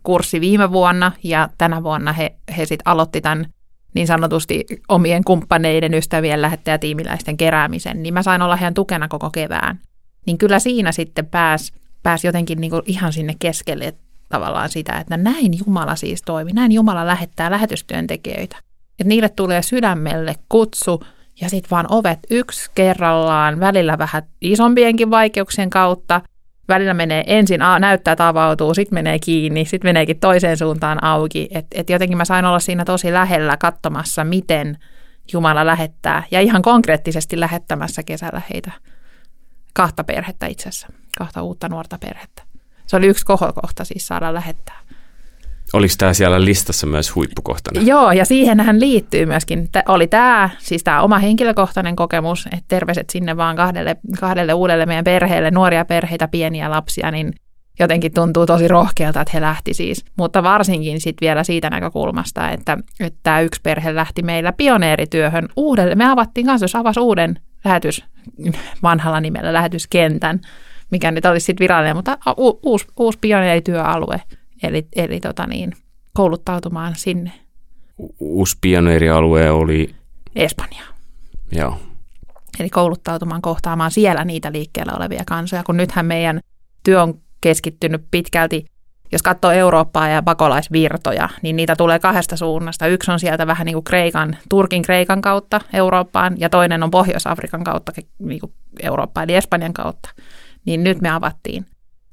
kurssi 0.04 0.42
viime 0.42 0.72
vuonna 0.72 1.12
ja 1.24 1.50
tänä 1.58 1.84
vuonna 1.84 2.14
he, 2.14 2.36
he 2.58 2.66
sitten 2.66 2.88
aloitti 2.88 3.22
tämän 3.22 3.46
niin 3.96 4.08
sanotusti 4.08 4.66
omien 4.90 5.24
kumppaneiden, 5.24 5.94
ystävien, 5.94 6.42
lähettäjätiimiläisten 6.42 7.38
keräämisen, 7.38 8.04
niin 8.04 8.14
mä 8.14 8.24
sain 8.24 8.42
olla 8.42 8.56
heidän 8.56 8.74
tukena 8.74 9.08
koko 9.08 9.30
kevään. 9.30 9.80
Niin 10.26 10.38
kyllä 10.38 10.60
siinä 10.60 10.92
sitten 10.92 11.26
pääs, 11.26 11.74
pääs 12.04 12.26
jotenkin 12.26 12.62
niin 12.62 12.72
ihan 12.86 13.14
sinne 13.14 13.36
keskelle 13.40 13.94
tavallaan 14.30 14.70
sitä, 14.70 14.98
että 14.98 15.18
näin 15.18 15.52
Jumala 15.66 15.96
siis 15.96 16.22
toimi, 16.22 16.52
näin 16.54 16.72
Jumala 16.72 17.08
lähettää 17.08 17.52
lähetystyöntekijöitä. 17.52 18.58
Että 19.00 19.10
niille 19.10 19.30
tulee 19.30 19.62
sydämelle 19.62 20.36
kutsu 20.50 21.04
ja 21.42 21.50
sitten 21.50 21.70
vaan 21.72 21.86
ovet 21.90 22.20
yksi 22.30 22.72
kerrallaan, 22.76 23.60
välillä 23.60 23.98
vähän 23.98 24.24
isompienkin 24.42 25.12
vaikeuksien 25.12 25.70
kautta– 25.70 26.22
välillä 26.68 26.94
menee 26.94 27.24
ensin, 27.28 27.62
a, 27.62 27.80
näyttää, 27.80 28.12
että 28.12 28.28
avautuu, 28.28 28.74
sitten 28.74 28.96
menee 28.96 29.20
kiinni, 29.20 29.66
sitten 29.66 29.90
meneekin 29.90 30.20
toiseen 30.20 30.58
suuntaan 30.58 31.04
auki. 31.04 31.48
Että 31.52 31.82
et 31.82 31.90
jotenkin 31.90 32.18
mä 32.18 32.26
sain 32.26 32.46
olla 32.46 32.60
siinä 32.60 32.86
tosi 32.86 33.14
lähellä 33.14 33.58
katsomassa, 33.58 34.24
miten 34.24 34.78
Jumala 35.34 35.66
lähettää. 35.66 36.24
Ja 36.32 36.42
ihan 36.42 36.62
konkreettisesti 36.62 37.40
lähettämässä 37.40 38.04
kesällä 38.04 38.42
heitä 38.54 38.72
kahta 39.74 40.04
perhettä 40.04 40.48
itse 40.48 40.70
asiassa, 40.70 40.88
kahta 41.18 41.42
uutta 41.42 41.70
nuorta 41.70 41.98
perhettä. 41.98 42.44
Se 42.88 42.96
oli 42.96 43.08
yksi 43.08 43.26
kohokohta 43.26 43.84
siis 43.86 44.08
saada 44.08 44.34
lähettää. 44.34 44.80
Oliko 45.76 45.94
tämä 45.98 46.14
siellä 46.14 46.46
listassa 46.46 46.88
myös 46.88 47.16
huippukohtana? 47.16 47.82
Joo, 47.82 48.12
ja 48.12 48.26
siihenhän 48.26 48.80
liittyy 48.80 49.26
myöskin, 49.26 49.70
oli 49.88 50.08
tämä, 50.08 50.50
siis 50.60 50.84
tämä 50.84 51.02
oma 51.02 51.20
henkilökohtainen 51.20 51.96
kokemus, 51.96 52.46
että 52.46 52.66
terveiset 52.68 53.10
sinne 53.10 53.38
vaan 53.38 53.56
kahdelle, 53.56 53.98
kahdelle 54.20 54.54
uudelle 54.54 54.86
meidän 54.86 55.04
perheelle, 55.04 55.52
nuoria 55.52 55.86
perheitä, 55.86 56.28
pieniä 56.28 56.70
lapsia, 56.70 57.12
niin 57.12 57.34
jotenkin 57.80 58.14
tuntuu 58.14 58.46
tosi 58.46 58.68
rohkealta, 58.68 59.22
että 59.22 59.32
he 59.34 59.42
lähti 59.42 59.74
siis. 59.74 60.06
Mutta 60.18 60.44
varsinkin 60.44 61.02
sitten 61.02 61.26
vielä 61.26 61.44
siitä 61.44 61.70
näkökulmasta, 61.70 62.50
että, 62.50 62.78
että 63.00 63.20
tämä 63.24 63.42
yksi 63.42 63.62
perhe 63.64 63.96
lähti 63.96 64.22
meillä 64.22 64.54
pioneerityöhön 64.54 65.50
uudelle. 65.56 65.96
Me 65.96 66.06
avattiin 66.06 66.46
kanssa, 66.46 66.80
avasi 66.80 67.00
uuden 67.00 67.40
lähetys, 67.66 68.06
vanhalla 68.84 69.22
nimellä 69.22 69.54
lähetyskentän, 69.54 70.40
mikä 70.92 71.12
nyt 71.12 71.26
olisi 71.26 71.46
sitten 71.46 71.64
virallinen, 71.64 71.96
mutta 71.96 72.18
u- 72.38 72.60
uusi, 72.64 72.88
uusi 72.98 73.18
pioneerityöalue– 73.22 74.22
eli, 74.64 74.88
eli 74.96 75.20
tota 75.20 75.48
niin, 75.48 75.74
kouluttautumaan 76.14 76.96
sinne. 76.96 77.32
Uusi 78.20 78.58
pioneerialue 78.62 79.52
oli? 79.52 79.96
Espanja. 80.36 80.84
Joo. 81.52 81.80
Eli 82.60 82.70
kouluttautumaan 82.70 83.42
kohtaamaan 83.42 83.92
siellä 83.92 84.26
niitä 84.26 84.52
liikkeellä 84.52 84.94
olevia 84.98 85.24
kansoja, 85.28 85.64
kun 85.64 85.78
nythän 85.78 86.06
meidän 86.06 86.40
työ 86.84 87.04
on 87.04 87.22
keskittynyt 87.42 88.06
pitkälti, 88.12 88.66
jos 89.12 89.22
katsoo 89.22 89.52
Eurooppaa 89.52 90.08
ja 90.08 90.24
pakolaisvirtoja, 90.24 91.30
niin 91.42 91.56
niitä 91.56 91.76
tulee 91.76 92.00
kahdesta 92.00 92.38
suunnasta. 92.38 92.88
Yksi 92.88 93.12
on 93.12 93.20
sieltä 93.20 93.48
vähän 93.48 93.66
niin 93.66 93.76
kuin 93.76 93.84
Kreikan, 93.84 94.38
Turkin 94.50 94.82
Kreikan 94.82 95.22
kautta 95.22 95.62
Eurooppaan 95.74 96.36
ja 96.38 96.50
toinen 96.50 96.84
on 96.84 96.92
Pohjois-Afrikan 96.92 97.64
kautta 97.64 97.92
niin 98.20 98.40
kuin 98.40 98.54
Eurooppaan 98.84 99.24
eli 99.24 99.36
Espanjan 99.36 99.74
kautta. 99.74 100.10
Niin 100.66 100.84
nyt 100.84 101.02
me 101.02 101.10
avattiin 101.10 101.66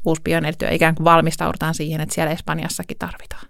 uusi 0.04 0.22
pioneerityö, 0.22 0.70
ikään 0.70 0.94
kuin 0.94 1.04
valmistaudutaan 1.04 1.74
siihen, 1.74 2.00
että 2.00 2.14
siellä 2.14 2.32
Espanjassakin 2.32 2.98
tarvitaan. 2.98 3.46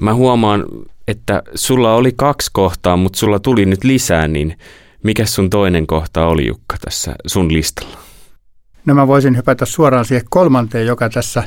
Mä 0.00 0.14
huomaan, 0.14 0.64
että 1.08 1.42
sulla 1.54 1.94
oli 1.94 2.12
kaksi 2.16 2.50
kohtaa, 2.52 2.96
mutta 2.96 3.18
sulla 3.18 3.38
tuli 3.38 3.66
nyt 3.66 3.84
lisää, 3.84 4.28
niin 4.28 4.58
mikä 5.02 5.26
sun 5.26 5.50
toinen 5.50 5.86
kohta 5.86 6.26
oli 6.26 6.46
Jukka 6.46 6.76
tässä 6.84 7.14
sun 7.26 7.52
listalla? 7.52 7.98
No 8.86 8.94
mä 8.94 9.06
voisin 9.06 9.36
hypätä 9.36 9.64
suoraan 9.64 10.04
siihen 10.04 10.26
kolmanteen, 10.30 10.86
joka 10.86 11.08
tässä, 11.08 11.42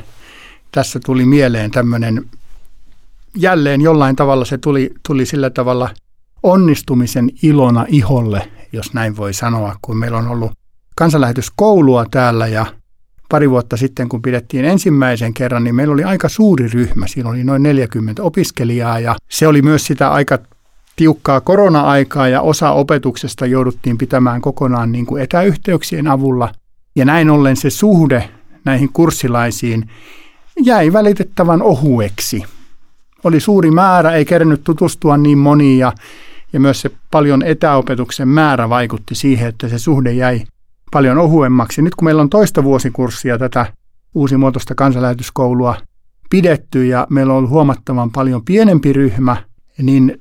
tässä 0.72 1.00
tuli 1.06 1.24
mieleen 1.24 1.70
tämmöinen, 1.70 2.24
jälleen 3.36 3.80
jollain 3.80 4.16
tavalla 4.16 4.44
se 4.44 4.58
tuli, 4.58 4.90
tuli 5.08 5.26
sillä 5.26 5.50
tavalla 5.50 5.90
onnistumisen 6.42 7.30
ilona 7.42 7.84
iholle, 7.88 8.50
jos 8.72 8.94
näin 8.94 9.16
voi 9.16 9.34
sanoa, 9.34 9.76
kun 9.82 9.96
meillä 9.96 10.18
on 10.18 10.28
ollut 10.28 10.52
kansanlähetyskoulua 10.96 12.04
täällä 12.10 12.46
ja 12.46 12.66
pari 13.30 13.50
vuotta 13.50 13.76
sitten, 13.76 14.08
kun 14.08 14.22
pidettiin 14.22 14.64
ensimmäisen 14.64 15.34
kerran, 15.34 15.64
niin 15.64 15.74
meillä 15.74 15.94
oli 15.94 16.04
aika 16.04 16.28
suuri 16.28 16.68
ryhmä. 16.68 17.06
Siinä 17.06 17.30
oli 17.30 17.44
noin 17.44 17.62
40 17.62 18.22
opiskelijaa 18.22 19.00
ja 19.00 19.16
se 19.28 19.46
oli 19.46 19.62
myös 19.62 19.86
sitä 19.86 20.10
aika 20.12 20.38
tiukkaa 20.96 21.40
korona-aikaa 21.40 22.28
ja 22.28 22.40
osa 22.40 22.70
opetuksesta 22.70 23.46
jouduttiin 23.46 23.98
pitämään 23.98 24.40
kokonaan 24.40 24.92
niin 24.92 25.06
kuin 25.06 25.22
etäyhteyksien 25.22 26.06
avulla. 26.06 26.52
Ja 26.96 27.04
näin 27.04 27.30
ollen 27.30 27.56
se 27.56 27.70
suhde 27.70 28.30
näihin 28.64 28.92
kurssilaisiin 28.92 29.90
jäi 30.64 30.92
välitettävän 30.92 31.62
ohueksi. 31.62 32.42
Oli 33.24 33.40
suuri 33.40 33.70
määrä, 33.70 34.12
ei 34.12 34.24
kerännyt 34.24 34.64
tutustua 34.64 35.16
niin 35.16 35.38
moniin 35.38 35.78
ja, 35.78 35.92
ja 36.52 36.60
myös 36.60 36.80
se 36.80 36.90
paljon 37.10 37.42
etäopetuksen 37.42 38.28
määrä 38.28 38.68
vaikutti 38.68 39.14
siihen, 39.14 39.48
että 39.48 39.68
se 39.68 39.78
suhde 39.78 40.12
jäi 40.12 40.42
paljon 40.90 41.18
ohuemmaksi. 41.18 41.82
Nyt 41.82 41.94
kun 41.94 42.04
meillä 42.04 42.22
on 42.22 42.30
toista 42.30 42.64
vuosikurssia 42.64 43.38
tätä 43.38 43.66
uusimuotoista 44.14 44.74
kansanlähetyskoulua 44.74 45.76
pidetty 46.30 46.86
ja 46.86 47.06
meillä 47.10 47.32
on 47.32 47.38
ollut 47.38 47.50
huomattavan 47.50 48.10
paljon 48.10 48.44
pienempi 48.44 48.92
ryhmä, 48.92 49.36
niin 49.82 50.20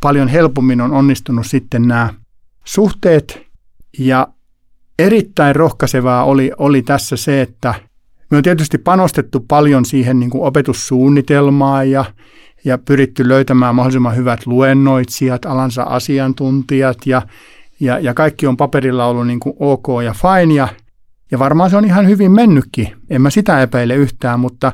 paljon 0.00 0.28
helpommin 0.28 0.80
on 0.80 0.92
onnistunut 0.92 1.46
sitten 1.46 1.88
nämä 1.88 2.14
suhteet. 2.64 3.46
Ja 3.98 4.28
erittäin 4.98 5.56
rohkaisevaa 5.56 6.24
oli, 6.24 6.52
oli 6.58 6.82
tässä 6.82 7.16
se, 7.16 7.42
että 7.42 7.74
me 8.30 8.36
on 8.36 8.42
tietysti 8.42 8.78
panostettu 8.78 9.40
paljon 9.48 9.84
siihen 9.84 10.20
niin 10.20 10.30
kuin 10.30 10.44
opetussuunnitelmaan 10.44 11.90
ja, 11.90 12.04
ja 12.64 12.78
pyritty 12.78 13.28
löytämään 13.28 13.74
mahdollisimman 13.74 14.16
hyvät 14.16 14.46
luennoitsijat, 14.46 15.46
alansa 15.46 15.82
asiantuntijat 15.82 16.98
ja, 17.06 17.22
ja, 17.80 17.98
ja 17.98 18.14
kaikki 18.14 18.46
on 18.46 18.56
paperilla 18.56 19.06
ollut 19.06 19.26
niin 19.26 19.40
kuin 19.40 19.56
ok 19.58 19.86
ja 20.04 20.14
fine 20.14 20.54
ja, 20.54 20.68
ja 21.30 21.38
varmaan 21.38 21.70
se 21.70 21.76
on 21.76 21.84
ihan 21.84 22.06
hyvin 22.06 22.32
mennytkin, 22.32 22.96
en 23.10 23.22
mä 23.22 23.30
sitä 23.30 23.62
epäile 23.62 23.94
yhtään, 23.94 24.40
mutta 24.40 24.72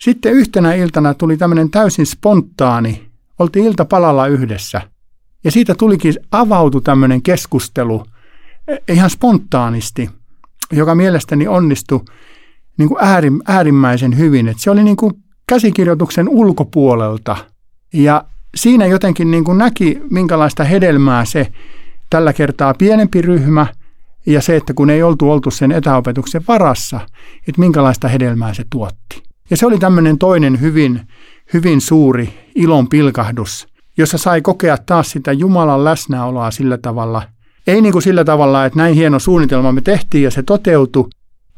sitten 0.00 0.32
yhtenä 0.32 0.74
iltana 0.74 1.14
tuli 1.14 1.36
tämmöinen 1.36 1.70
täysin 1.70 2.06
spontaani, 2.06 3.08
oltiin 3.38 3.66
iltapalalla 3.66 4.26
yhdessä. 4.26 4.80
Ja 5.44 5.50
siitä 5.50 5.74
tulikin, 5.74 6.14
avautu 6.30 6.80
tämmöinen 6.80 7.22
keskustelu 7.22 8.04
e, 8.68 8.76
ihan 8.92 9.10
spontaanisti, 9.10 10.10
joka 10.72 10.94
mielestäni 10.94 11.48
onnistui 11.48 12.00
niin 12.78 12.88
kuin 12.88 12.98
äärim, 13.04 13.40
äärimmäisen 13.46 14.18
hyvin. 14.18 14.48
että 14.48 14.62
se 14.62 14.70
oli 14.70 14.84
niin 14.84 14.96
kuin 14.96 15.12
käsikirjoituksen 15.48 16.28
ulkopuolelta. 16.28 17.36
Ja 17.92 18.24
siinä 18.54 18.86
jotenkin 18.86 19.30
niin 19.30 19.44
kuin 19.44 19.58
näki, 19.58 20.00
minkälaista 20.10 20.64
hedelmää 20.64 21.24
se 21.24 21.52
tällä 22.12 22.32
kertaa 22.32 22.74
pienempi 22.74 23.22
ryhmä 23.22 23.66
ja 24.26 24.40
se, 24.40 24.56
että 24.56 24.74
kun 24.74 24.90
ei 24.90 25.02
oltu 25.02 25.30
oltu 25.30 25.50
sen 25.50 25.72
etäopetuksen 25.72 26.44
varassa, 26.48 27.00
että 27.48 27.60
minkälaista 27.60 28.08
hedelmää 28.08 28.54
se 28.54 28.64
tuotti. 28.70 29.22
Ja 29.50 29.56
se 29.56 29.66
oli 29.66 29.78
tämmöinen 29.78 30.18
toinen 30.18 30.60
hyvin, 30.60 31.00
hyvin 31.52 31.80
suuri 31.80 32.34
ilon 32.54 32.88
pilkahdus, 32.88 33.66
jossa 33.96 34.18
sai 34.18 34.42
kokea 34.42 34.78
taas 34.78 35.10
sitä 35.10 35.32
Jumalan 35.32 35.84
läsnäoloa 35.84 36.50
sillä 36.50 36.78
tavalla, 36.78 37.22
ei 37.66 37.80
niin 37.80 37.92
kuin 37.92 38.02
sillä 38.02 38.24
tavalla, 38.24 38.64
että 38.64 38.78
näin 38.78 38.94
hieno 38.94 39.18
suunnitelma 39.18 39.72
me 39.72 39.80
tehtiin 39.80 40.24
ja 40.24 40.30
se 40.30 40.42
toteutui, 40.42 41.08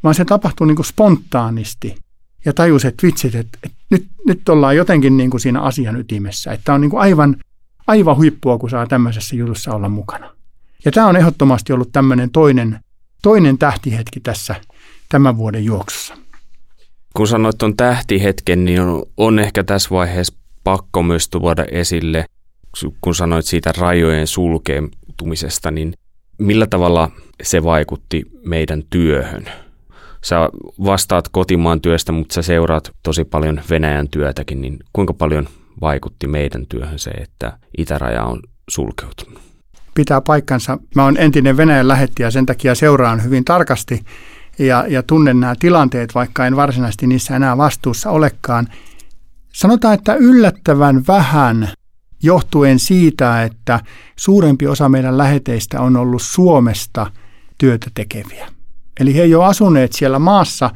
vaan 0.03 0.15
se 0.15 0.25
tapahtui 0.25 0.67
niin 0.67 0.75
kuin 0.75 0.85
spontaanisti. 0.85 1.95
Ja 2.45 2.53
tajus, 2.53 2.85
että 2.85 3.07
vitsit, 3.07 3.35
että, 3.35 3.57
että 3.63 3.77
nyt, 3.89 4.07
nyt 4.27 4.49
ollaan 4.49 4.75
jotenkin 4.75 5.17
niin 5.17 5.29
kuin 5.29 5.41
siinä 5.41 5.61
asian 5.61 5.95
ytimessä. 5.95 6.51
Että 6.51 6.73
on 6.73 6.81
niin 6.81 6.91
kuin 6.91 7.01
aivan, 7.01 7.35
aivan 7.87 8.17
huippua, 8.17 8.57
kun 8.57 8.69
saa 8.69 8.87
tämmöisessä 8.87 9.35
jutussa 9.35 9.73
olla 9.73 9.89
mukana. 9.89 10.35
Ja 10.85 10.91
tämä 10.91 11.07
on 11.07 11.15
ehdottomasti 11.15 11.73
ollut 11.73 11.91
tämmöinen 11.91 12.31
toinen, 12.31 12.79
toinen 13.21 13.57
tähtihetki 13.57 14.19
tässä 14.19 14.55
tämän 15.09 15.37
vuoden 15.37 15.65
juoksussa. 15.65 16.17
Kun 17.13 17.27
sanoit 17.27 17.57
tuon 17.57 17.75
tähtihetken, 17.75 18.65
niin 18.65 18.81
on, 18.81 19.03
on 19.17 19.39
ehkä 19.39 19.63
tässä 19.63 19.89
vaiheessa 19.89 20.33
pakko 20.63 21.03
myös 21.03 21.29
tuoda 21.29 21.65
esille, 21.71 22.25
kun 23.01 23.15
sanoit 23.15 23.45
siitä 23.45 23.73
rajojen 23.77 24.27
sulkeutumisesta, 24.27 25.71
niin 25.71 25.93
millä 26.37 26.67
tavalla 26.67 27.11
se 27.43 27.63
vaikutti 27.63 28.23
meidän 28.45 28.83
työhön? 28.89 29.45
Sä 30.23 30.49
vastaat 30.85 31.29
kotimaan 31.29 31.81
työstä, 31.81 32.11
mutta 32.11 32.33
sä 32.33 32.41
seuraat 32.41 32.91
tosi 33.03 33.23
paljon 33.23 33.61
Venäjän 33.69 34.09
työtäkin, 34.09 34.61
niin 34.61 34.79
kuinka 34.93 35.13
paljon 35.13 35.47
vaikutti 35.81 36.27
meidän 36.27 36.65
työhön 36.69 36.99
se, 36.99 37.09
että 37.09 37.57
itäraja 37.77 38.23
on 38.23 38.39
sulkeutunut? 38.69 39.54
Pitää 39.95 40.21
paikkansa. 40.21 40.77
Mä 40.95 41.03
oon 41.03 41.17
entinen 41.17 41.57
Venäjän 41.57 41.87
lähettäjä, 41.87 42.31
sen 42.31 42.45
takia 42.45 42.75
seuraan 42.75 43.23
hyvin 43.23 43.45
tarkasti 43.45 44.05
ja, 44.59 44.85
ja 44.87 45.03
tunnen 45.03 45.39
nämä 45.39 45.55
tilanteet, 45.59 46.15
vaikka 46.15 46.47
en 46.47 46.55
varsinaisesti 46.55 47.07
niissä 47.07 47.35
enää 47.35 47.57
vastuussa 47.57 48.09
olekaan. 48.09 48.67
Sanotaan, 49.53 49.93
että 49.93 50.13
yllättävän 50.13 51.03
vähän 51.07 51.69
johtuen 52.23 52.79
siitä, 52.79 53.43
että 53.43 53.79
suurempi 54.15 54.67
osa 54.67 54.89
meidän 54.89 55.17
läheteistä 55.17 55.81
on 55.81 55.97
ollut 55.97 56.21
Suomesta 56.21 57.11
työtä 57.57 57.87
tekeviä. 57.93 58.47
Eli 58.99 59.15
he 59.15 59.21
ei 59.21 59.35
ole 59.35 59.45
asuneet 59.45 59.93
siellä 59.93 60.19
maassa 60.19 60.69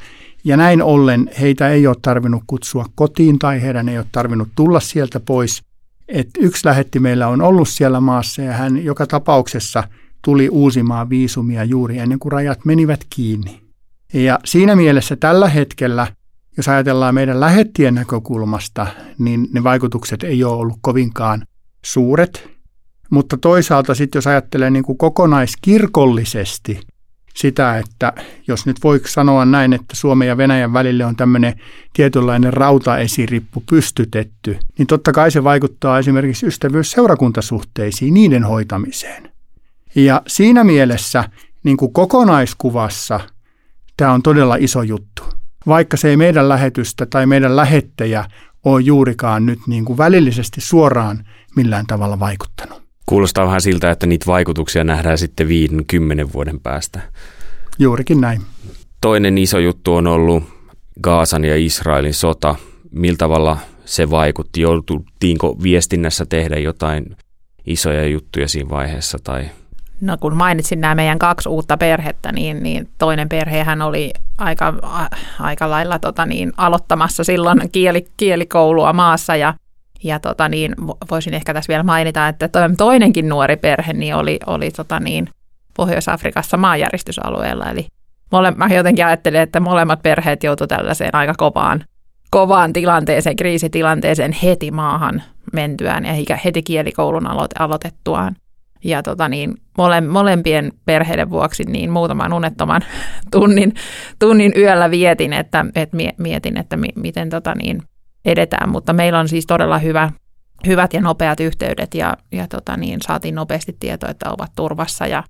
ja 0.44 0.58
näin 0.58 0.84
ollen 0.84 1.30
heitä 1.42 1.70
ei 1.70 1.88
ole 1.88 1.96
tarvinnut 2.02 2.44
kutsua 2.48 2.86
kotiin 2.96 3.40
tai 3.40 3.62
heidän 3.62 3.90
ei 3.90 3.98
ole 3.98 4.06
tarvinnut 4.12 4.50
tulla 4.56 4.80
sieltä 4.80 5.20
pois. 5.20 5.69
Et 6.10 6.30
yksi 6.40 6.68
lähetti 6.68 7.00
meillä 7.00 7.28
on 7.28 7.42
ollut 7.42 7.70
siellä 7.70 8.00
maassa 8.00 8.42
ja 8.42 8.54
hän 8.54 8.84
joka 8.84 9.08
tapauksessa 9.08 9.84
tuli 10.24 10.50
uusimaan 10.50 11.10
viisumia 11.10 11.64
juuri 11.64 11.98
ennen 11.98 12.20
kuin 12.20 12.32
rajat 12.32 12.66
menivät 12.66 13.00
kiinni. 13.10 13.62
Ja 14.14 14.40
siinä 14.46 14.76
mielessä 14.76 15.16
tällä 15.16 15.50
hetkellä, 15.50 16.08
jos 16.58 16.68
ajatellaan 16.68 17.16
meidän 17.16 17.40
lähettien 17.40 17.96
näkökulmasta, 17.96 18.88
niin 19.18 19.48
ne 19.54 19.64
vaikutukset 19.64 20.24
ei 20.24 20.44
ole 20.44 20.56
ollut 20.56 20.78
kovinkaan 20.82 21.44
suuret. 21.86 22.50
Mutta 23.10 23.38
toisaalta 23.38 23.96
sitten 23.96 24.18
jos 24.18 24.28
ajattelee 24.28 24.70
niin 24.70 24.84
kuin 24.84 24.98
kokonaiskirkollisesti 24.98 26.80
sitä, 27.42 27.78
että 27.78 28.14
jos 28.48 28.66
nyt 28.66 28.78
voi 28.84 29.02
sanoa 29.06 29.46
näin, 29.46 29.74
että 29.74 29.96
Suomen 29.96 30.28
ja 30.28 30.38
Venäjän 30.38 30.74
välille 30.74 31.06
on 31.06 31.16
tämmöinen 31.16 31.60
tietynlainen 31.94 32.54
rautaesirippu 32.54 33.64
pystytetty, 33.70 34.58
niin 34.78 34.88
totta 34.88 35.12
kai 35.12 35.32
se 35.32 35.44
vaikuttaa 35.44 36.00
esimerkiksi 36.00 36.46
ystävyysseurakuntasuhteisiin, 36.46 38.14
niiden 38.14 38.44
hoitamiseen. 38.44 39.32
Ja 39.96 40.22
siinä 40.28 40.64
mielessä 40.64 41.24
niin 41.64 41.78
kuin 41.78 41.94
kokonaiskuvassa– 41.94 43.20
Tämä 44.00 44.14
on 44.14 44.24
todella 44.24 44.56
iso 44.56 44.82
juttu. 44.82 45.24
Vaikka 45.68 45.98
se 45.98 46.10
ei 46.10 46.18
meidän 46.18 46.50
lähetystä 46.50 47.06
tai 47.06 47.26
meidän 47.26 47.56
lähettäjä 47.56 48.26
ole 48.66 48.82
juurikaan 48.82 49.46
nyt 49.46 49.60
niin 49.68 49.86
kuin 49.86 49.98
välillisesti 49.98 50.62
suoraan 50.62 51.28
millään 51.56 51.86
tavalla 51.88 52.20
vaikuttanut. 52.20 52.89
Kuulostaa 53.10 53.46
vähän 53.46 53.62
siltä, 53.62 53.92
että 53.92 54.08
niitä 54.08 54.26
vaikutuksia 54.26 54.84
nähdään 54.84 55.18
sitten 55.18 55.48
viiden, 55.48 55.86
kymmenen 55.86 56.34
vuoden 56.34 56.60
päästä. 56.60 57.02
Juurikin 57.80 58.22
näin. 58.22 58.42
Toinen 59.02 59.38
iso 59.38 59.60
juttu 59.60 59.96
on 59.96 60.08
ollut 60.08 60.44
Gaasan 61.02 61.46
ja 61.46 61.56
Israelin 61.58 62.14
sota. 62.14 62.56
Millä 62.92 63.18
tavalla 63.18 63.58
se 63.86 64.10
vaikutti? 64.10 64.62
Jouduttiinko 64.62 65.58
viestinnässä 65.64 66.26
tehdä 66.26 66.60
jotain 66.60 67.18
isoja 67.66 68.08
juttuja 68.08 68.48
siinä 68.48 68.70
vaiheessa 68.70 69.18
tai 69.24 69.46
No 70.02 70.18
kun 70.18 70.38
mainitsin 70.38 70.82
nämä 70.82 70.96
meidän 70.96 71.20
kaksi 71.20 71.50
uutta 71.50 71.78
perhettä, 71.78 72.32
niin, 72.32 72.64
niin 72.64 72.90
toinen 72.98 73.30
perhehän 73.30 73.82
oli 73.82 74.14
aika, 74.38 74.74
a, 74.82 75.08
aika 75.40 75.70
lailla 75.70 76.00
tota 76.00 76.26
niin, 76.26 76.54
aloittamassa 76.58 77.24
silloin 77.24 77.62
kieli, 77.72 78.08
kielikoulua 78.18 78.94
maassa 78.94 79.36
ja, 79.36 79.54
ja 80.04 80.20
tota 80.20 80.50
niin, 80.50 80.76
voisin 81.12 81.34
ehkä 81.34 81.54
tässä 81.54 81.70
vielä 81.70 81.84
mainita, 81.84 82.28
että 82.28 82.50
toinenkin 82.78 83.30
nuori 83.30 83.58
perhe 83.58 83.94
niin 83.94 84.16
oli, 84.16 84.40
oli 84.48 84.72
tota 84.72 85.00
niin, 85.00 85.30
Pohjois-Afrikassa 85.78 86.58
maanjäristysalueella. 86.58 87.66
Eli 87.66 87.88
mole, 88.32 88.52
mä 88.52 88.68
jotenkin 88.68 89.06
ajattelen, 89.06 89.42
että 89.42 89.60
molemmat 89.60 90.02
perheet 90.02 90.44
joutuivat 90.44 90.70
tällaiseen 90.70 91.16
aika 91.16 91.34
kovaan, 91.38 91.84
kovaan 92.32 92.74
tilanteeseen, 92.74 93.36
kriisitilanteeseen 93.36 94.32
heti 94.32 94.72
maahan 94.72 95.24
mentyään 95.54 96.06
ja 96.06 96.36
heti 96.46 96.64
kielikoulun 96.64 97.28
aloitettuaan. 97.60 98.36
Ja 98.84 99.04
tota 99.04 99.30
niin, 99.30 99.58
mole, 99.78 100.02
molempien 100.02 100.72
perheiden 100.86 101.30
vuoksi 101.30 101.64
niin 101.64 101.92
muutaman 101.92 102.34
unettoman 102.34 102.82
tunnin, 103.32 103.74
tunnin 104.20 104.54
yöllä 104.58 104.92
vietin, 104.92 105.34
että, 105.34 105.66
että 105.76 105.98
mietin, 106.18 106.58
että 106.58 106.78
mi, 106.78 106.88
miten 106.96 107.30
tota 107.30 107.56
niin 107.56 107.84
edetään. 108.26 108.70
Mutta 108.70 108.94
meillä 108.94 109.20
on 109.20 109.28
siis 109.28 109.46
todella 109.46 109.78
hyvä, 109.78 110.12
hyvät 110.68 110.94
ja 110.94 111.02
nopeat 111.02 111.40
yhteydet 111.40 111.94
ja, 111.94 112.18
ja 112.32 112.48
tota 112.48 112.78
niin, 112.78 113.00
saatiin 113.02 113.36
nopeasti 113.36 113.78
tietoa, 113.80 114.10
että 114.10 114.30
ovat 114.30 114.52
turvassa 114.56 115.08
ja 115.08 115.24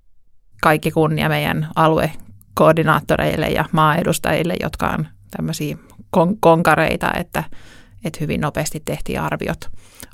kaikki 0.62 0.92
kunnia 0.92 1.30
meidän 1.30 1.68
aluekoordinaattoreille 1.76 3.50
ja 3.50 3.66
maaedustajille, 3.72 4.56
jotka 4.62 4.88
on 4.88 5.08
tämmöisiä 5.38 5.78
kon- 6.18 6.38
konkareita, 6.40 7.12
että, 7.14 7.44
että 8.06 8.18
hyvin 8.22 8.42
nopeasti 8.42 8.82
tehtiin 8.86 9.22
arviot 9.22 9.70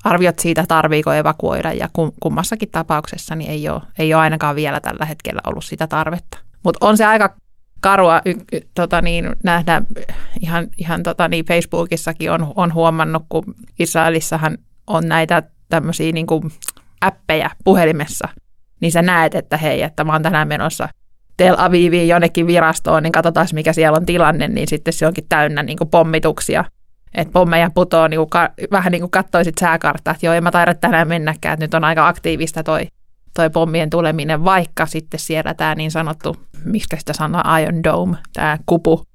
arviot 0.06 0.40
siitä, 0.40 0.66
tarviiko 0.68 1.14
evakuoida 1.14 1.74
ja 1.74 1.90
kummassakin 2.20 2.70
tapauksessa 2.72 3.36
niin 3.36 3.52
ei 3.52 3.70
ole, 3.70 3.82
ei 4.00 4.14
ole 4.14 4.22
ainakaan 4.22 4.56
vielä 4.56 4.80
tällä 4.80 5.06
hetkellä 5.06 5.42
ollut 5.48 5.66
sitä 5.66 5.88
tarvetta. 5.88 6.38
Mutta 6.64 6.86
on 6.86 6.98
se 6.98 7.06
aika 7.06 7.36
karua 7.82 8.22
y, 8.26 8.34
tota 8.74 9.02
niin, 9.02 9.36
nähdä 9.44 9.82
ihan, 10.42 10.68
ihan 10.78 11.04
tota 11.04 11.28
niin, 11.28 11.46
Facebookissakin 11.46 12.32
on, 12.32 12.54
on 12.56 12.74
huomannut, 12.74 13.24
kun 13.30 13.44
Israelissahan 13.80 14.58
on 14.88 15.08
näitä 15.08 15.44
tämmöisiä 15.70 16.12
niin 16.12 16.28
kuin 16.28 16.52
appeja 17.02 17.50
puhelimessa, 17.64 18.30
niin 18.80 18.92
sä 18.92 19.02
näet, 19.02 19.36
että 19.36 19.58
hei, 19.58 19.82
että 19.82 20.04
mä 20.04 20.14
oon 20.14 20.24
tänään 20.24 20.48
menossa 20.48 20.90
Tel 21.38 21.56
Aviviin 21.58 22.08
jonnekin 22.08 22.48
virastoon, 22.48 23.04
niin 23.04 23.12
katsotaan 23.12 23.48
mikä 23.54 23.74
siellä 23.74 23.98
on 23.98 24.06
tilanne, 24.06 24.48
niin 24.48 24.68
sitten 24.68 24.94
se 24.94 25.08
onkin 25.08 25.26
täynnä 25.30 25.64
niin 25.64 25.78
kuin 25.78 25.90
pommituksia. 25.90 26.66
Että 27.14 27.32
pommeja 27.32 27.70
putoo, 27.74 28.08
niin 28.08 28.18
kuin 28.18 28.30
vähän 28.72 28.92
niin 28.92 29.02
kuin 29.02 29.12
katsoisit 29.12 29.58
sääkarttaa, 29.60 30.12
että 30.12 30.26
joo, 30.26 30.36
en 30.36 30.44
mä 30.44 30.52
taida 30.52 30.74
tänään 30.74 31.08
mennäkään, 31.08 31.54
että 31.54 31.64
nyt 31.64 31.74
on 31.74 31.84
aika 31.84 32.08
aktiivista 32.08 32.64
toi, 32.64 32.88
toi 33.36 33.50
pommien 33.50 33.90
tuleminen, 33.90 34.44
vaikka 34.44 34.86
sitten 34.86 35.20
siellä 35.20 35.54
tämä 35.54 35.76
niin 35.76 35.92
sanottu, 35.92 36.36
mistä 36.66 36.98
sitä 37.00 37.14
sanoo 37.14 37.42
Iron 37.62 37.84
Dome, 37.84 38.18
tämä 38.34 38.58
kupu 38.66 39.06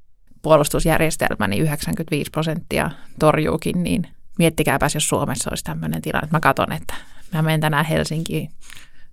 puolustusjärjestelmä, 0.42 1.48
niin 1.48 1.62
95 1.62 2.30
prosenttia 2.30 2.90
torjuukin, 3.18 3.82
niin 3.82 4.06
miettikääpäs, 4.38 4.94
jos 4.94 5.08
Suomessa 5.08 5.50
olisi 5.50 5.64
tämmöinen 5.64 6.02
tilanne, 6.02 6.28
mä 6.32 6.40
katson, 6.40 6.72
että 6.72 6.94
mä 7.32 7.42
menen 7.42 7.60
tänään 7.60 7.84
Helsinkiin. 7.84 8.50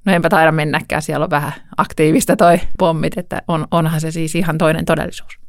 No 0.06 0.14
enpä 0.14 0.30
taida 0.30 0.52
mennäkään, 0.52 1.02
siellä 1.02 1.24
on 1.24 1.30
vähän 1.30 1.54
aktiivista 1.78 2.36
toi 2.36 2.60
pommit, 2.78 3.18
että 3.18 3.42
on, 3.48 3.68
onhan 3.72 4.02
se 4.02 4.12
siis 4.12 4.36
ihan 4.36 4.58
toinen 4.58 4.86
todellisuus. 4.86 5.40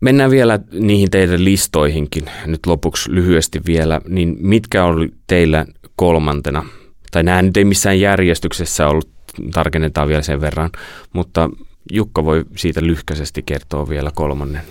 Mennään 0.00 0.30
vielä 0.30 0.58
niihin 0.72 1.10
teidän 1.10 1.44
listoihinkin 1.44 2.24
nyt 2.46 2.66
lopuksi 2.66 3.14
lyhyesti 3.14 3.60
vielä, 3.66 4.00
niin 4.08 4.36
mitkä 4.40 4.84
oli 4.84 5.08
teillä 5.26 5.66
kolmantena? 5.96 6.64
Tai 7.12 7.22
nämä 7.22 7.42
nyt 7.42 7.56
ei 7.56 7.64
missään 7.64 8.00
järjestyksessä 8.00 8.88
ollut, 8.88 9.10
tarkennetaan 9.52 10.08
vielä 10.08 10.22
sen 10.22 10.40
verran, 10.40 10.70
mutta 11.12 11.50
Jukka 11.92 12.24
voi 12.24 12.44
siitä 12.56 12.82
lyhkäisesti 12.82 13.42
kertoa 13.42 13.88
vielä 13.88 14.10
kolmannen. 14.14 14.62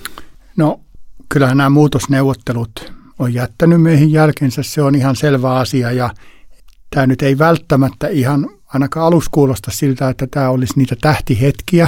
No 0.58 0.80
kyllähän 1.30 1.58
nämä 1.58 1.70
muutosneuvottelut 1.70 2.94
on 3.20 3.34
jättänyt 3.34 3.82
meihin 3.82 4.12
jälkensä, 4.12 4.64
se 4.64 4.82
on 4.82 4.96
ihan 4.96 5.16
selvä 5.16 5.54
asia 5.54 5.92
ja 5.92 6.10
tämä 6.90 7.08
nyt 7.08 7.22
ei 7.22 7.38
välttämättä 7.38 8.08
ihan 8.08 8.50
ainakaan 8.68 9.06
alus 9.06 9.30
kuulosta 9.30 9.72
siltä, 9.72 10.10
että 10.10 10.28
tämä 10.32 10.50
olisi 10.50 10.74
niitä 10.76 10.96
tähtihetkiä, 11.02 11.88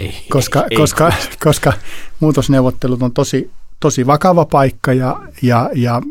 ei, 0.00 0.14
koska, 0.30 0.64
ei, 0.70 0.76
koska, 0.76 1.08
ei. 1.08 1.36
koska 1.44 1.72
muutosneuvottelut 2.20 3.02
on 3.02 3.12
tosi, 3.12 3.50
tosi 3.80 4.06
vakava 4.06 4.44
paikka 4.44 4.92
ja, 4.92 5.20
ja, 5.42 5.70
ja 5.74 6.02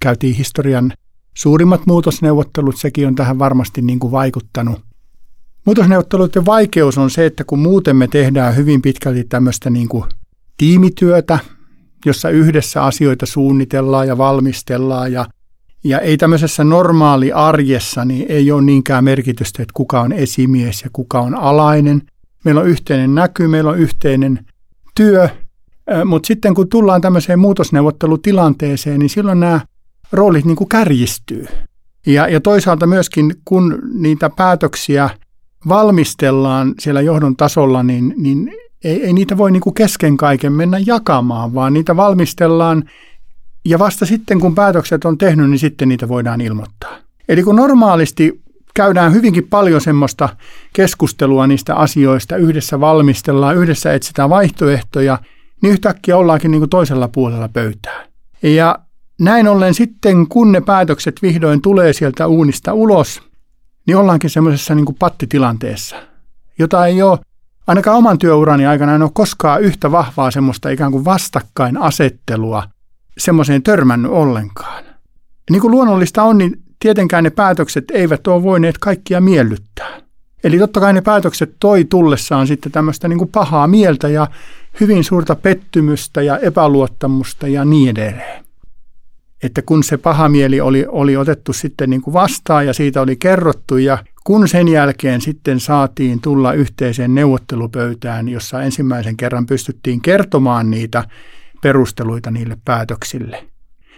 käytiin 0.00 0.34
historian 0.34 0.92
suurimmat 1.38 1.86
muutosneuvottelut, 1.86 2.76
sekin 2.76 3.06
on 3.06 3.14
tähän 3.14 3.38
varmasti 3.38 3.82
niin 3.82 3.98
kuin 3.98 4.12
vaikuttanut. 4.12 4.80
Muutosneuvotteluiden 5.64 6.46
vaikeus 6.46 6.98
on 6.98 7.10
se, 7.10 7.26
että 7.26 7.44
kun 7.44 7.58
muuten 7.58 7.96
me 7.96 8.08
tehdään 8.08 8.56
hyvin 8.56 8.82
pitkälti 8.82 9.24
tämmöistä 9.24 9.70
niin 9.70 9.88
kuin 9.88 10.04
tiimityötä, 10.56 11.38
jossa 12.06 12.30
yhdessä 12.30 12.84
asioita 12.84 13.26
suunnitellaan 13.26 14.08
ja 14.08 14.18
valmistellaan 14.18 15.12
ja 15.12 15.26
ja 15.84 16.00
ei 16.00 16.16
tämmöisessä 16.16 16.64
normaali 16.64 17.32
arjessa 17.32 18.04
niin 18.04 18.26
ei 18.28 18.52
ole 18.52 18.62
niinkään 18.62 19.04
merkitystä, 19.04 19.62
että 19.62 19.72
kuka 19.74 20.00
on 20.00 20.12
esimies 20.12 20.82
ja 20.82 20.90
kuka 20.92 21.20
on 21.20 21.34
alainen. 21.34 22.02
Meillä 22.44 22.60
on 22.60 22.68
yhteinen 22.68 23.14
näky, 23.14 23.48
meillä 23.48 23.70
on 23.70 23.78
yhteinen 23.78 24.46
työ, 24.94 25.28
mutta 26.04 26.26
sitten 26.26 26.54
kun 26.54 26.68
tullaan 26.68 27.00
tämmöiseen 27.00 27.38
muutosneuvottelutilanteeseen, 27.38 28.98
niin 28.98 29.10
silloin 29.10 29.40
nämä 29.40 29.60
roolit 30.12 30.44
niin 30.44 30.56
kuin 30.56 30.68
kärjistyy. 30.68 31.46
Ja, 32.06 32.28
ja 32.28 32.40
toisaalta 32.40 32.86
myöskin, 32.86 33.34
kun 33.44 33.78
niitä 33.94 34.30
päätöksiä 34.30 35.10
valmistellaan 35.68 36.74
siellä 36.80 37.00
johdon 37.00 37.36
tasolla, 37.36 37.82
niin, 37.82 38.14
niin 38.16 38.52
ei, 38.84 39.04
ei 39.04 39.12
niitä 39.12 39.36
voi 39.36 39.50
niin 39.50 39.60
kuin 39.60 39.74
kesken 39.74 40.16
kaiken 40.16 40.52
mennä 40.52 40.78
jakamaan, 40.86 41.54
vaan 41.54 41.72
niitä 41.72 41.96
valmistellaan 41.96 42.84
ja 43.64 43.78
vasta 43.78 44.06
sitten, 44.06 44.40
kun 44.40 44.54
päätökset 44.54 45.04
on 45.04 45.18
tehnyt, 45.18 45.50
niin 45.50 45.58
sitten 45.58 45.88
niitä 45.88 46.08
voidaan 46.08 46.40
ilmoittaa. 46.40 46.96
Eli 47.28 47.42
kun 47.42 47.56
normaalisti 47.56 48.42
käydään 48.74 49.14
hyvinkin 49.14 49.48
paljon 49.48 49.80
semmoista 49.80 50.28
keskustelua 50.72 51.46
niistä 51.46 51.74
asioista, 51.74 52.36
yhdessä 52.36 52.80
valmistellaan, 52.80 53.56
yhdessä 53.56 53.92
etsitään 53.92 54.30
vaihtoehtoja, 54.30 55.18
niin 55.62 55.72
yhtäkkiä 55.72 56.16
ollaankin 56.16 56.50
niin 56.50 56.60
kuin 56.60 56.70
toisella 56.70 57.08
puolella 57.08 57.48
pöytää. 57.48 58.06
Ja 58.42 58.78
näin 59.20 59.48
ollen 59.48 59.74
sitten, 59.74 60.28
kun 60.28 60.52
ne 60.52 60.60
päätökset 60.60 61.22
vihdoin 61.22 61.62
tulee 61.62 61.92
sieltä 61.92 62.26
uunista 62.26 62.74
ulos, 62.74 63.22
niin 63.86 63.96
ollaankin 63.96 64.30
semmoisessa 64.30 64.74
niin 64.74 64.96
pattitilanteessa, 64.98 65.96
jota 66.58 66.86
ei 66.86 67.02
ole 67.02 67.18
ainakaan 67.66 67.96
oman 67.96 68.18
työurani 68.18 68.66
aikana 68.66 68.94
en 68.94 69.02
ole 69.02 69.10
koskaan 69.14 69.62
yhtä 69.62 69.90
vahvaa 69.92 70.30
semmoista 70.30 70.70
ikään 70.70 70.92
kuin 70.92 71.04
vastakkainasettelua 71.04 72.62
semmoiseen 73.18 73.62
törmännyt 73.62 74.12
ollenkaan. 74.12 74.84
Niin 75.50 75.60
kuin 75.60 75.70
luonnollista 75.70 76.22
on, 76.22 76.38
niin 76.38 76.62
tietenkään 76.80 77.24
ne 77.24 77.30
päätökset 77.30 77.84
eivät 77.90 78.26
ole 78.26 78.42
voineet 78.42 78.78
kaikkia 78.78 79.20
miellyttää. 79.20 80.00
Eli 80.44 80.58
totta 80.58 80.80
kai 80.80 80.92
ne 80.92 81.00
päätökset 81.00 81.56
toi 81.60 81.84
tullessaan 81.84 82.46
sitten 82.46 82.72
tämmöistä 82.72 83.08
niin 83.08 83.18
kuin 83.18 83.30
pahaa 83.30 83.66
mieltä 83.66 84.08
ja 84.08 84.26
hyvin 84.80 85.04
suurta 85.04 85.34
pettymystä 85.34 86.22
ja 86.22 86.38
epäluottamusta 86.38 87.48
ja 87.48 87.64
niin 87.64 87.88
edelleen. 87.88 88.47
Että 89.42 89.62
kun 89.62 89.84
se 89.84 89.96
paha 89.96 90.28
mieli 90.28 90.60
oli, 90.60 90.86
oli 90.88 91.16
otettu 91.16 91.52
sitten 91.52 91.90
niin 91.90 92.02
kuin 92.02 92.14
vastaan 92.14 92.66
ja 92.66 92.72
siitä 92.72 93.02
oli 93.02 93.16
kerrottu 93.16 93.76
ja 93.76 93.98
kun 94.24 94.48
sen 94.48 94.68
jälkeen 94.68 95.20
sitten 95.20 95.60
saatiin 95.60 96.20
tulla 96.20 96.52
yhteiseen 96.52 97.14
neuvottelupöytään, 97.14 98.28
jossa 98.28 98.62
ensimmäisen 98.62 99.16
kerran 99.16 99.46
pystyttiin 99.46 100.00
kertomaan 100.02 100.70
niitä 100.70 101.04
perusteluita 101.62 102.30
niille 102.30 102.58
päätöksille. 102.64 103.44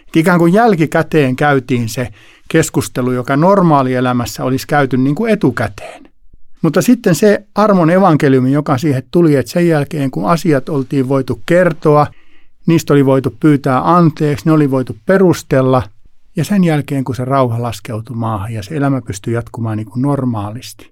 Et 0.08 0.16
ikään 0.16 0.38
kuin 0.38 0.52
jälkikäteen 0.52 1.36
käytiin 1.36 1.88
se 1.88 2.08
keskustelu, 2.48 3.12
joka 3.12 3.36
normaalielämässä 3.36 4.44
olisi 4.44 4.66
käyty 4.66 4.96
niin 4.96 5.14
kuin 5.14 5.32
etukäteen. 5.32 6.02
Mutta 6.62 6.82
sitten 6.82 7.14
se 7.14 7.44
armon 7.54 7.90
evankeliumi, 7.90 8.52
joka 8.52 8.78
siihen 8.78 9.02
tuli, 9.10 9.36
että 9.36 9.52
sen 9.52 9.68
jälkeen 9.68 10.10
kun 10.10 10.30
asiat 10.30 10.68
oltiin 10.68 11.08
voitu 11.08 11.42
kertoa, 11.46 12.06
niistä 12.66 12.92
oli 12.92 13.06
voitu 13.06 13.36
pyytää 13.40 13.96
anteeksi, 13.96 14.46
ne 14.46 14.52
oli 14.52 14.70
voitu 14.70 14.96
perustella, 15.06 15.82
ja 16.36 16.44
sen 16.44 16.64
jälkeen 16.64 17.04
kun 17.04 17.14
se 17.14 17.24
rauha 17.24 17.62
laskeutui 17.62 18.16
maahan 18.16 18.52
ja 18.52 18.62
se 18.62 18.76
elämä 18.76 19.00
pystyi 19.00 19.34
jatkumaan 19.34 19.76
niin 19.76 19.90
kuin 19.90 20.02
normaalisti, 20.02 20.90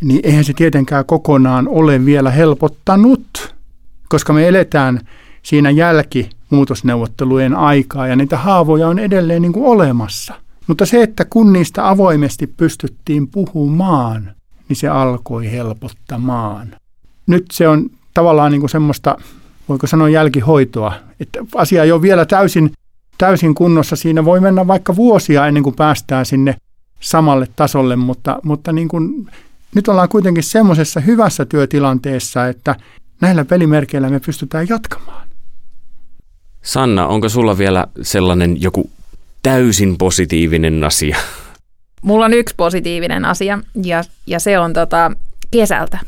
niin 0.00 0.20
eihän 0.22 0.44
se 0.44 0.52
tietenkään 0.52 1.04
kokonaan 1.04 1.68
ole 1.68 2.04
vielä 2.04 2.30
helpottanut, 2.30 3.54
koska 4.08 4.32
me 4.32 4.48
eletään 4.48 5.00
siinä 5.42 5.70
jälkimuutosneuvottelujen 5.70 7.54
aikaa 7.54 8.06
ja 8.06 8.16
niitä 8.16 8.38
haavoja 8.38 8.88
on 8.88 8.98
edelleen 8.98 9.42
niin 9.42 9.52
kuin 9.52 9.66
olemassa. 9.66 10.34
Mutta 10.66 10.86
se, 10.86 11.02
että 11.02 11.24
kun 11.24 11.52
niistä 11.52 11.88
avoimesti 11.88 12.46
pystyttiin 12.46 13.28
puhumaan, 13.28 14.34
niin 14.68 14.76
se 14.76 14.88
alkoi 14.88 15.50
helpottamaan. 15.50 16.76
Nyt 17.26 17.46
se 17.52 17.68
on 17.68 17.90
tavallaan 18.14 18.52
niin 18.52 18.60
kuin 18.60 18.70
semmoista, 18.70 19.16
voiko 19.68 19.86
sanoa 19.86 20.08
jälkihoitoa, 20.08 20.92
että 21.20 21.38
asia 21.54 21.84
ei 21.84 21.92
ole 21.92 22.02
vielä 22.02 22.24
täysin, 22.24 22.72
täysin 23.18 23.54
kunnossa. 23.54 23.96
Siinä 23.96 24.24
voi 24.24 24.40
mennä 24.40 24.66
vaikka 24.66 24.96
vuosia 24.96 25.46
ennen 25.46 25.62
kuin 25.62 25.76
päästään 25.76 26.26
sinne 26.26 26.56
samalle 27.00 27.48
tasolle, 27.56 27.96
mutta, 27.96 28.38
mutta 28.42 28.72
niin 28.72 28.88
kuin, 28.88 29.28
nyt 29.74 29.88
ollaan 29.88 30.08
kuitenkin 30.08 30.42
semmoisessa 30.42 31.00
hyvässä 31.00 31.44
työtilanteessa, 31.44 32.48
että 32.48 32.76
näillä 33.20 33.44
pelimerkeillä 33.44 34.08
me 34.08 34.20
pystytään 34.20 34.66
jatkamaan. 34.68 35.28
Sanna, 36.62 37.06
onko 37.06 37.28
sulla 37.28 37.58
vielä 37.58 37.86
sellainen 38.02 38.62
joku 38.62 38.90
täysin 39.42 39.98
positiivinen 39.98 40.84
asia? 40.84 41.16
Mulla 42.02 42.24
on 42.24 42.32
yksi 42.32 42.54
positiivinen 42.54 43.24
asia 43.24 43.58
ja, 43.82 44.04
ja 44.26 44.40
se 44.40 44.58
on 44.58 44.72
tota, 44.72 45.12
kesältä. 45.50 45.98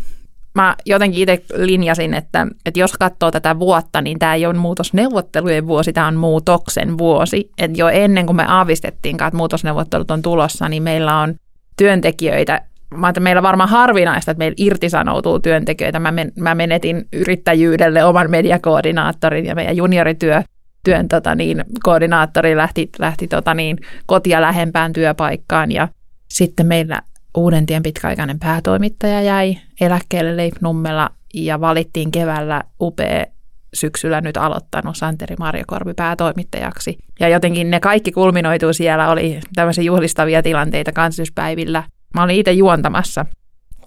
Mä 0.58 0.76
jotenkin 0.86 1.22
itse 1.22 1.44
linjasin, 1.56 2.14
että, 2.14 2.46
että 2.66 2.80
jos 2.80 2.92
katsoo 2.92 3.30
tätä 3.30 3.58
vuotta, 3.58 4.00
niin 4.00 4.18
tämä 4.18 4.34
ei 4.34 4.46
ole 4.46 4.54
muutosneuvottelujen 4.54 5.66
vuosi, 5.66 5.92
tämä 5.92 6.06
on 6.06 6.16
muutoksen 6.16 6.98
vuosi. 6.98 7.50
Et 7.58 7.78
jo 7.78 7.88
ennen 7.88 8.26
kuin 8.26 8.36
me 8.36 8.44
aavistettiin, 8.48 9.14
että 9.14 9.36
muutosneuvottelut 9.36 10.10
on 10.10 10.22
tulossa, 10.22 10.68
niin 10.68 10.82
meillä 10.82 11.18
on 11.18 11.34
työntekijöitä 11.76 12.62
mä 12.94 13.08
että 13.08 13.20
meillä 13.20 13.42
varmaan 13.42 13.68
harvinaista, 13.68 14.30
että 14.30 14.38
meillä 14.38 14.54
irtisanoutuu 14.58 15.40
työntekijöitä. 15.40 15.98
Mä, 15.98 16.10
men, 16.10 16.32
mä 16.38 16.54
menetin 16.54 17.04
yrittäjyydelle 17.12 18.04
oman 18.04 18.30
mediakoordinaattorin 18.30 19.46
ja 19.46 19.54
meidän 19.54 19.76
juniorityö 19.76 20.42
työn 20.84 21.08
tota 21.08 21.34
niin, 21.34 21.64
koordinaattori 21.82 22.56
lähti, 22.56 22.90
lähti 22.98 23.28
tota 23.28 23.54
niin, 23.54 23.78
kotia 24.06 24.40
lähempään 24.40 24.92
työpaikkaan 24.92 25.72
ja 25.72 25.88
sitten 26.28 26.66
meillä 26.66 27.02
Uudentien 27.36 27.82
pitkäaikainen 27.82 28.38
päätoimittaja 28.38 29.22
jäi 29.22 29.58
eläkkeelle 29.80 30.36
Leif-Nummella 30.36 31.10
ja 31.34 31.60
valittiin 31.60 32.10
keväällä 32.10 32.62
upea 32.80 33.26
syksyllä 33.74 34.20
nyt 34.20 34.36
aloittanut 34.36 34.96
Santeri 34.96 35.36
Marjokorpi 35.38 35.94
päätoimittajaksi. 35.94 36.98
Ja 37.20 37.28
jotenkin 37.28 37.70
ne 37.70 37.80
kaikki 37.80 38.12
kulminoituu 38.12 38.72
siellä, 38.72 39.10
oli 39.10 39.40
tämmöisiä 39.54 39.84
juhlistavia 39.84 40.42
tilanteita 40.42 40.92
kansallispäivillä– 40.92 41.82
Mä 42.14 42.22
olin 42.22 42.36
itse 42.36 42.52
juontamassa 42.52 43.26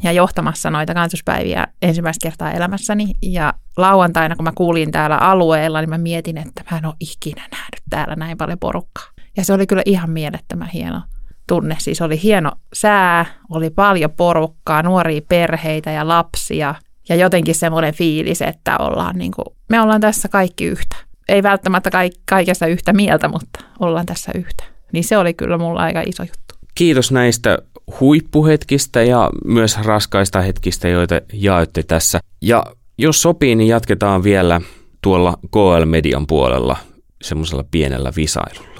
ja 0.04 0.12
johtamassa 0.12 0.70
noita 0.70 0.94
kansuspäiviä 0.94 1.68
ensimmäistä 1.82 2.24
kertaa 2.24 2.52
elämässäni. 2.52 3.14
Ja 3.22 3.54
lauantaina, 3.78 4.36
kun 4.36 4.44
mä 4.44 4.52
kuulin 4.56 4.92
täällä 4.92 5.18
alueella, 5.18 5.82
niin 5.82 5.90
mä 5.90 5.98
mietin, 5.98 6.38
että 6.38 6.64
mä 6.72 6.78
en 6.78 6.86
ole 6.86 6.96
ikinä 7.00 7.42
nähnyt 7.42 7.82
täällä 7.90 8.16
näin 8.16 8.38
paljon 8.38 8.60
porukkaa. 8.60 9.08
Ja 9.38 9.46
se 9.46 9.54
oli 9.54 9.68
kyllä 9.68 9.82
ihan 9.86 10.10
mielettömän 10.10 10.70
hieno 10.70 11.02
tunne. 11.52 11.76
Siis 11.80 12.02
oli 12.02 12.22
hieno 12.24 12.52
sää, 12.74 13.26
oli 13.50 13.70
paljon 13.70 14.12
porukkaa, 14.12 14.84
nuoria 14.84 15.22
perheitä 15.30 15.92
ja 15.92 16.08
lapsia. 16.08 16.76
Ja 17.10 17.16
jotenkin 17.16 17.56
semmoinen 17.56 17.94
fiilis, 17.94 18.42
että 18.42 18.78
ollaan 18.78 19.16
niin 19.16 19.32
kuin, 19.32 19.46
me 19.70 19.82
ollaan 19.82 20.02
tässä 20.02 20.30
kaikki 20.30 20.66
yhtä. 20.66 20.96
Ei 21.30 21.44
välttämättä 21.44 21.90
kaikesta 22.30 22.68
yhtä 22.68 22.94
mieltä, 22.94 23.28
mutta 23.28 23.60
ollaan 23.80 24.06
tässä 24.06 24.32
yhtä. 24.36 24.64
Niin 24.94 25.04
se 25.04 25.18
oli 25.18 25.34
kyllä 25.34 25.58
mulla 25.58 25.82
aika 25.82 26.02
iso 26.02 26.24
juttu. 26.24 26.56
Kiitos 26.76 27.12
näistä 27.12 27.58
huippuhetkistä 28.00 29.04
ja 29.04 29.30
myös 29.46 29.78
raskaista 29.78 30.42
hetkistä, 30.42 30.88
joita 30.88 31.22
jaoitte 31.34 31.84
tässä. 31.84 32.20
Ja 32.42 32.64
jos 32.98 33.22
sopii, 33.22 33.56
niin 33.56 33.68
jatketaan 33.68 34.24
vielä 34.24 34.62
tuolla 35.02 35.38
KL 35.52 35.86
Median 35.86 36.28
puolella 36.28 36.78
semmoisella 37.22 37.66
pienellä 37.72 38.12
visailulla. 38.16 38.71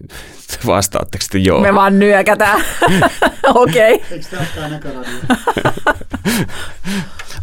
Vastaatteko 0.66 1.24
te 1.30 1.38
joo? 1.38 1.60
Me 1.60 1.74
vaan 1.74 1.98
nyökätään. 1.98 2.60
Okei. 3.54 3.94
Okay. 3.94 4.06
Eikö 4.10 4.26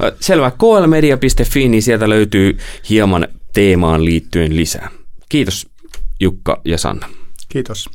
Selvä. 0.20 0.52
klmedia.fi, 0.52 1.70
niin 1.70 1.84
sieltä 1.84 2.10
löytyy 2.10 2.58
hieman 2.90 3.28
teemaan 3.54 4.06
liittyen 4.06 4.56
lisää. 4.56 4.90
Kiitos 5.30 5.68
Jukka 6.20 6.62
ja 6.66 6.78
Sanna. 6.78 7.10
Kiitos. 7.50 7.90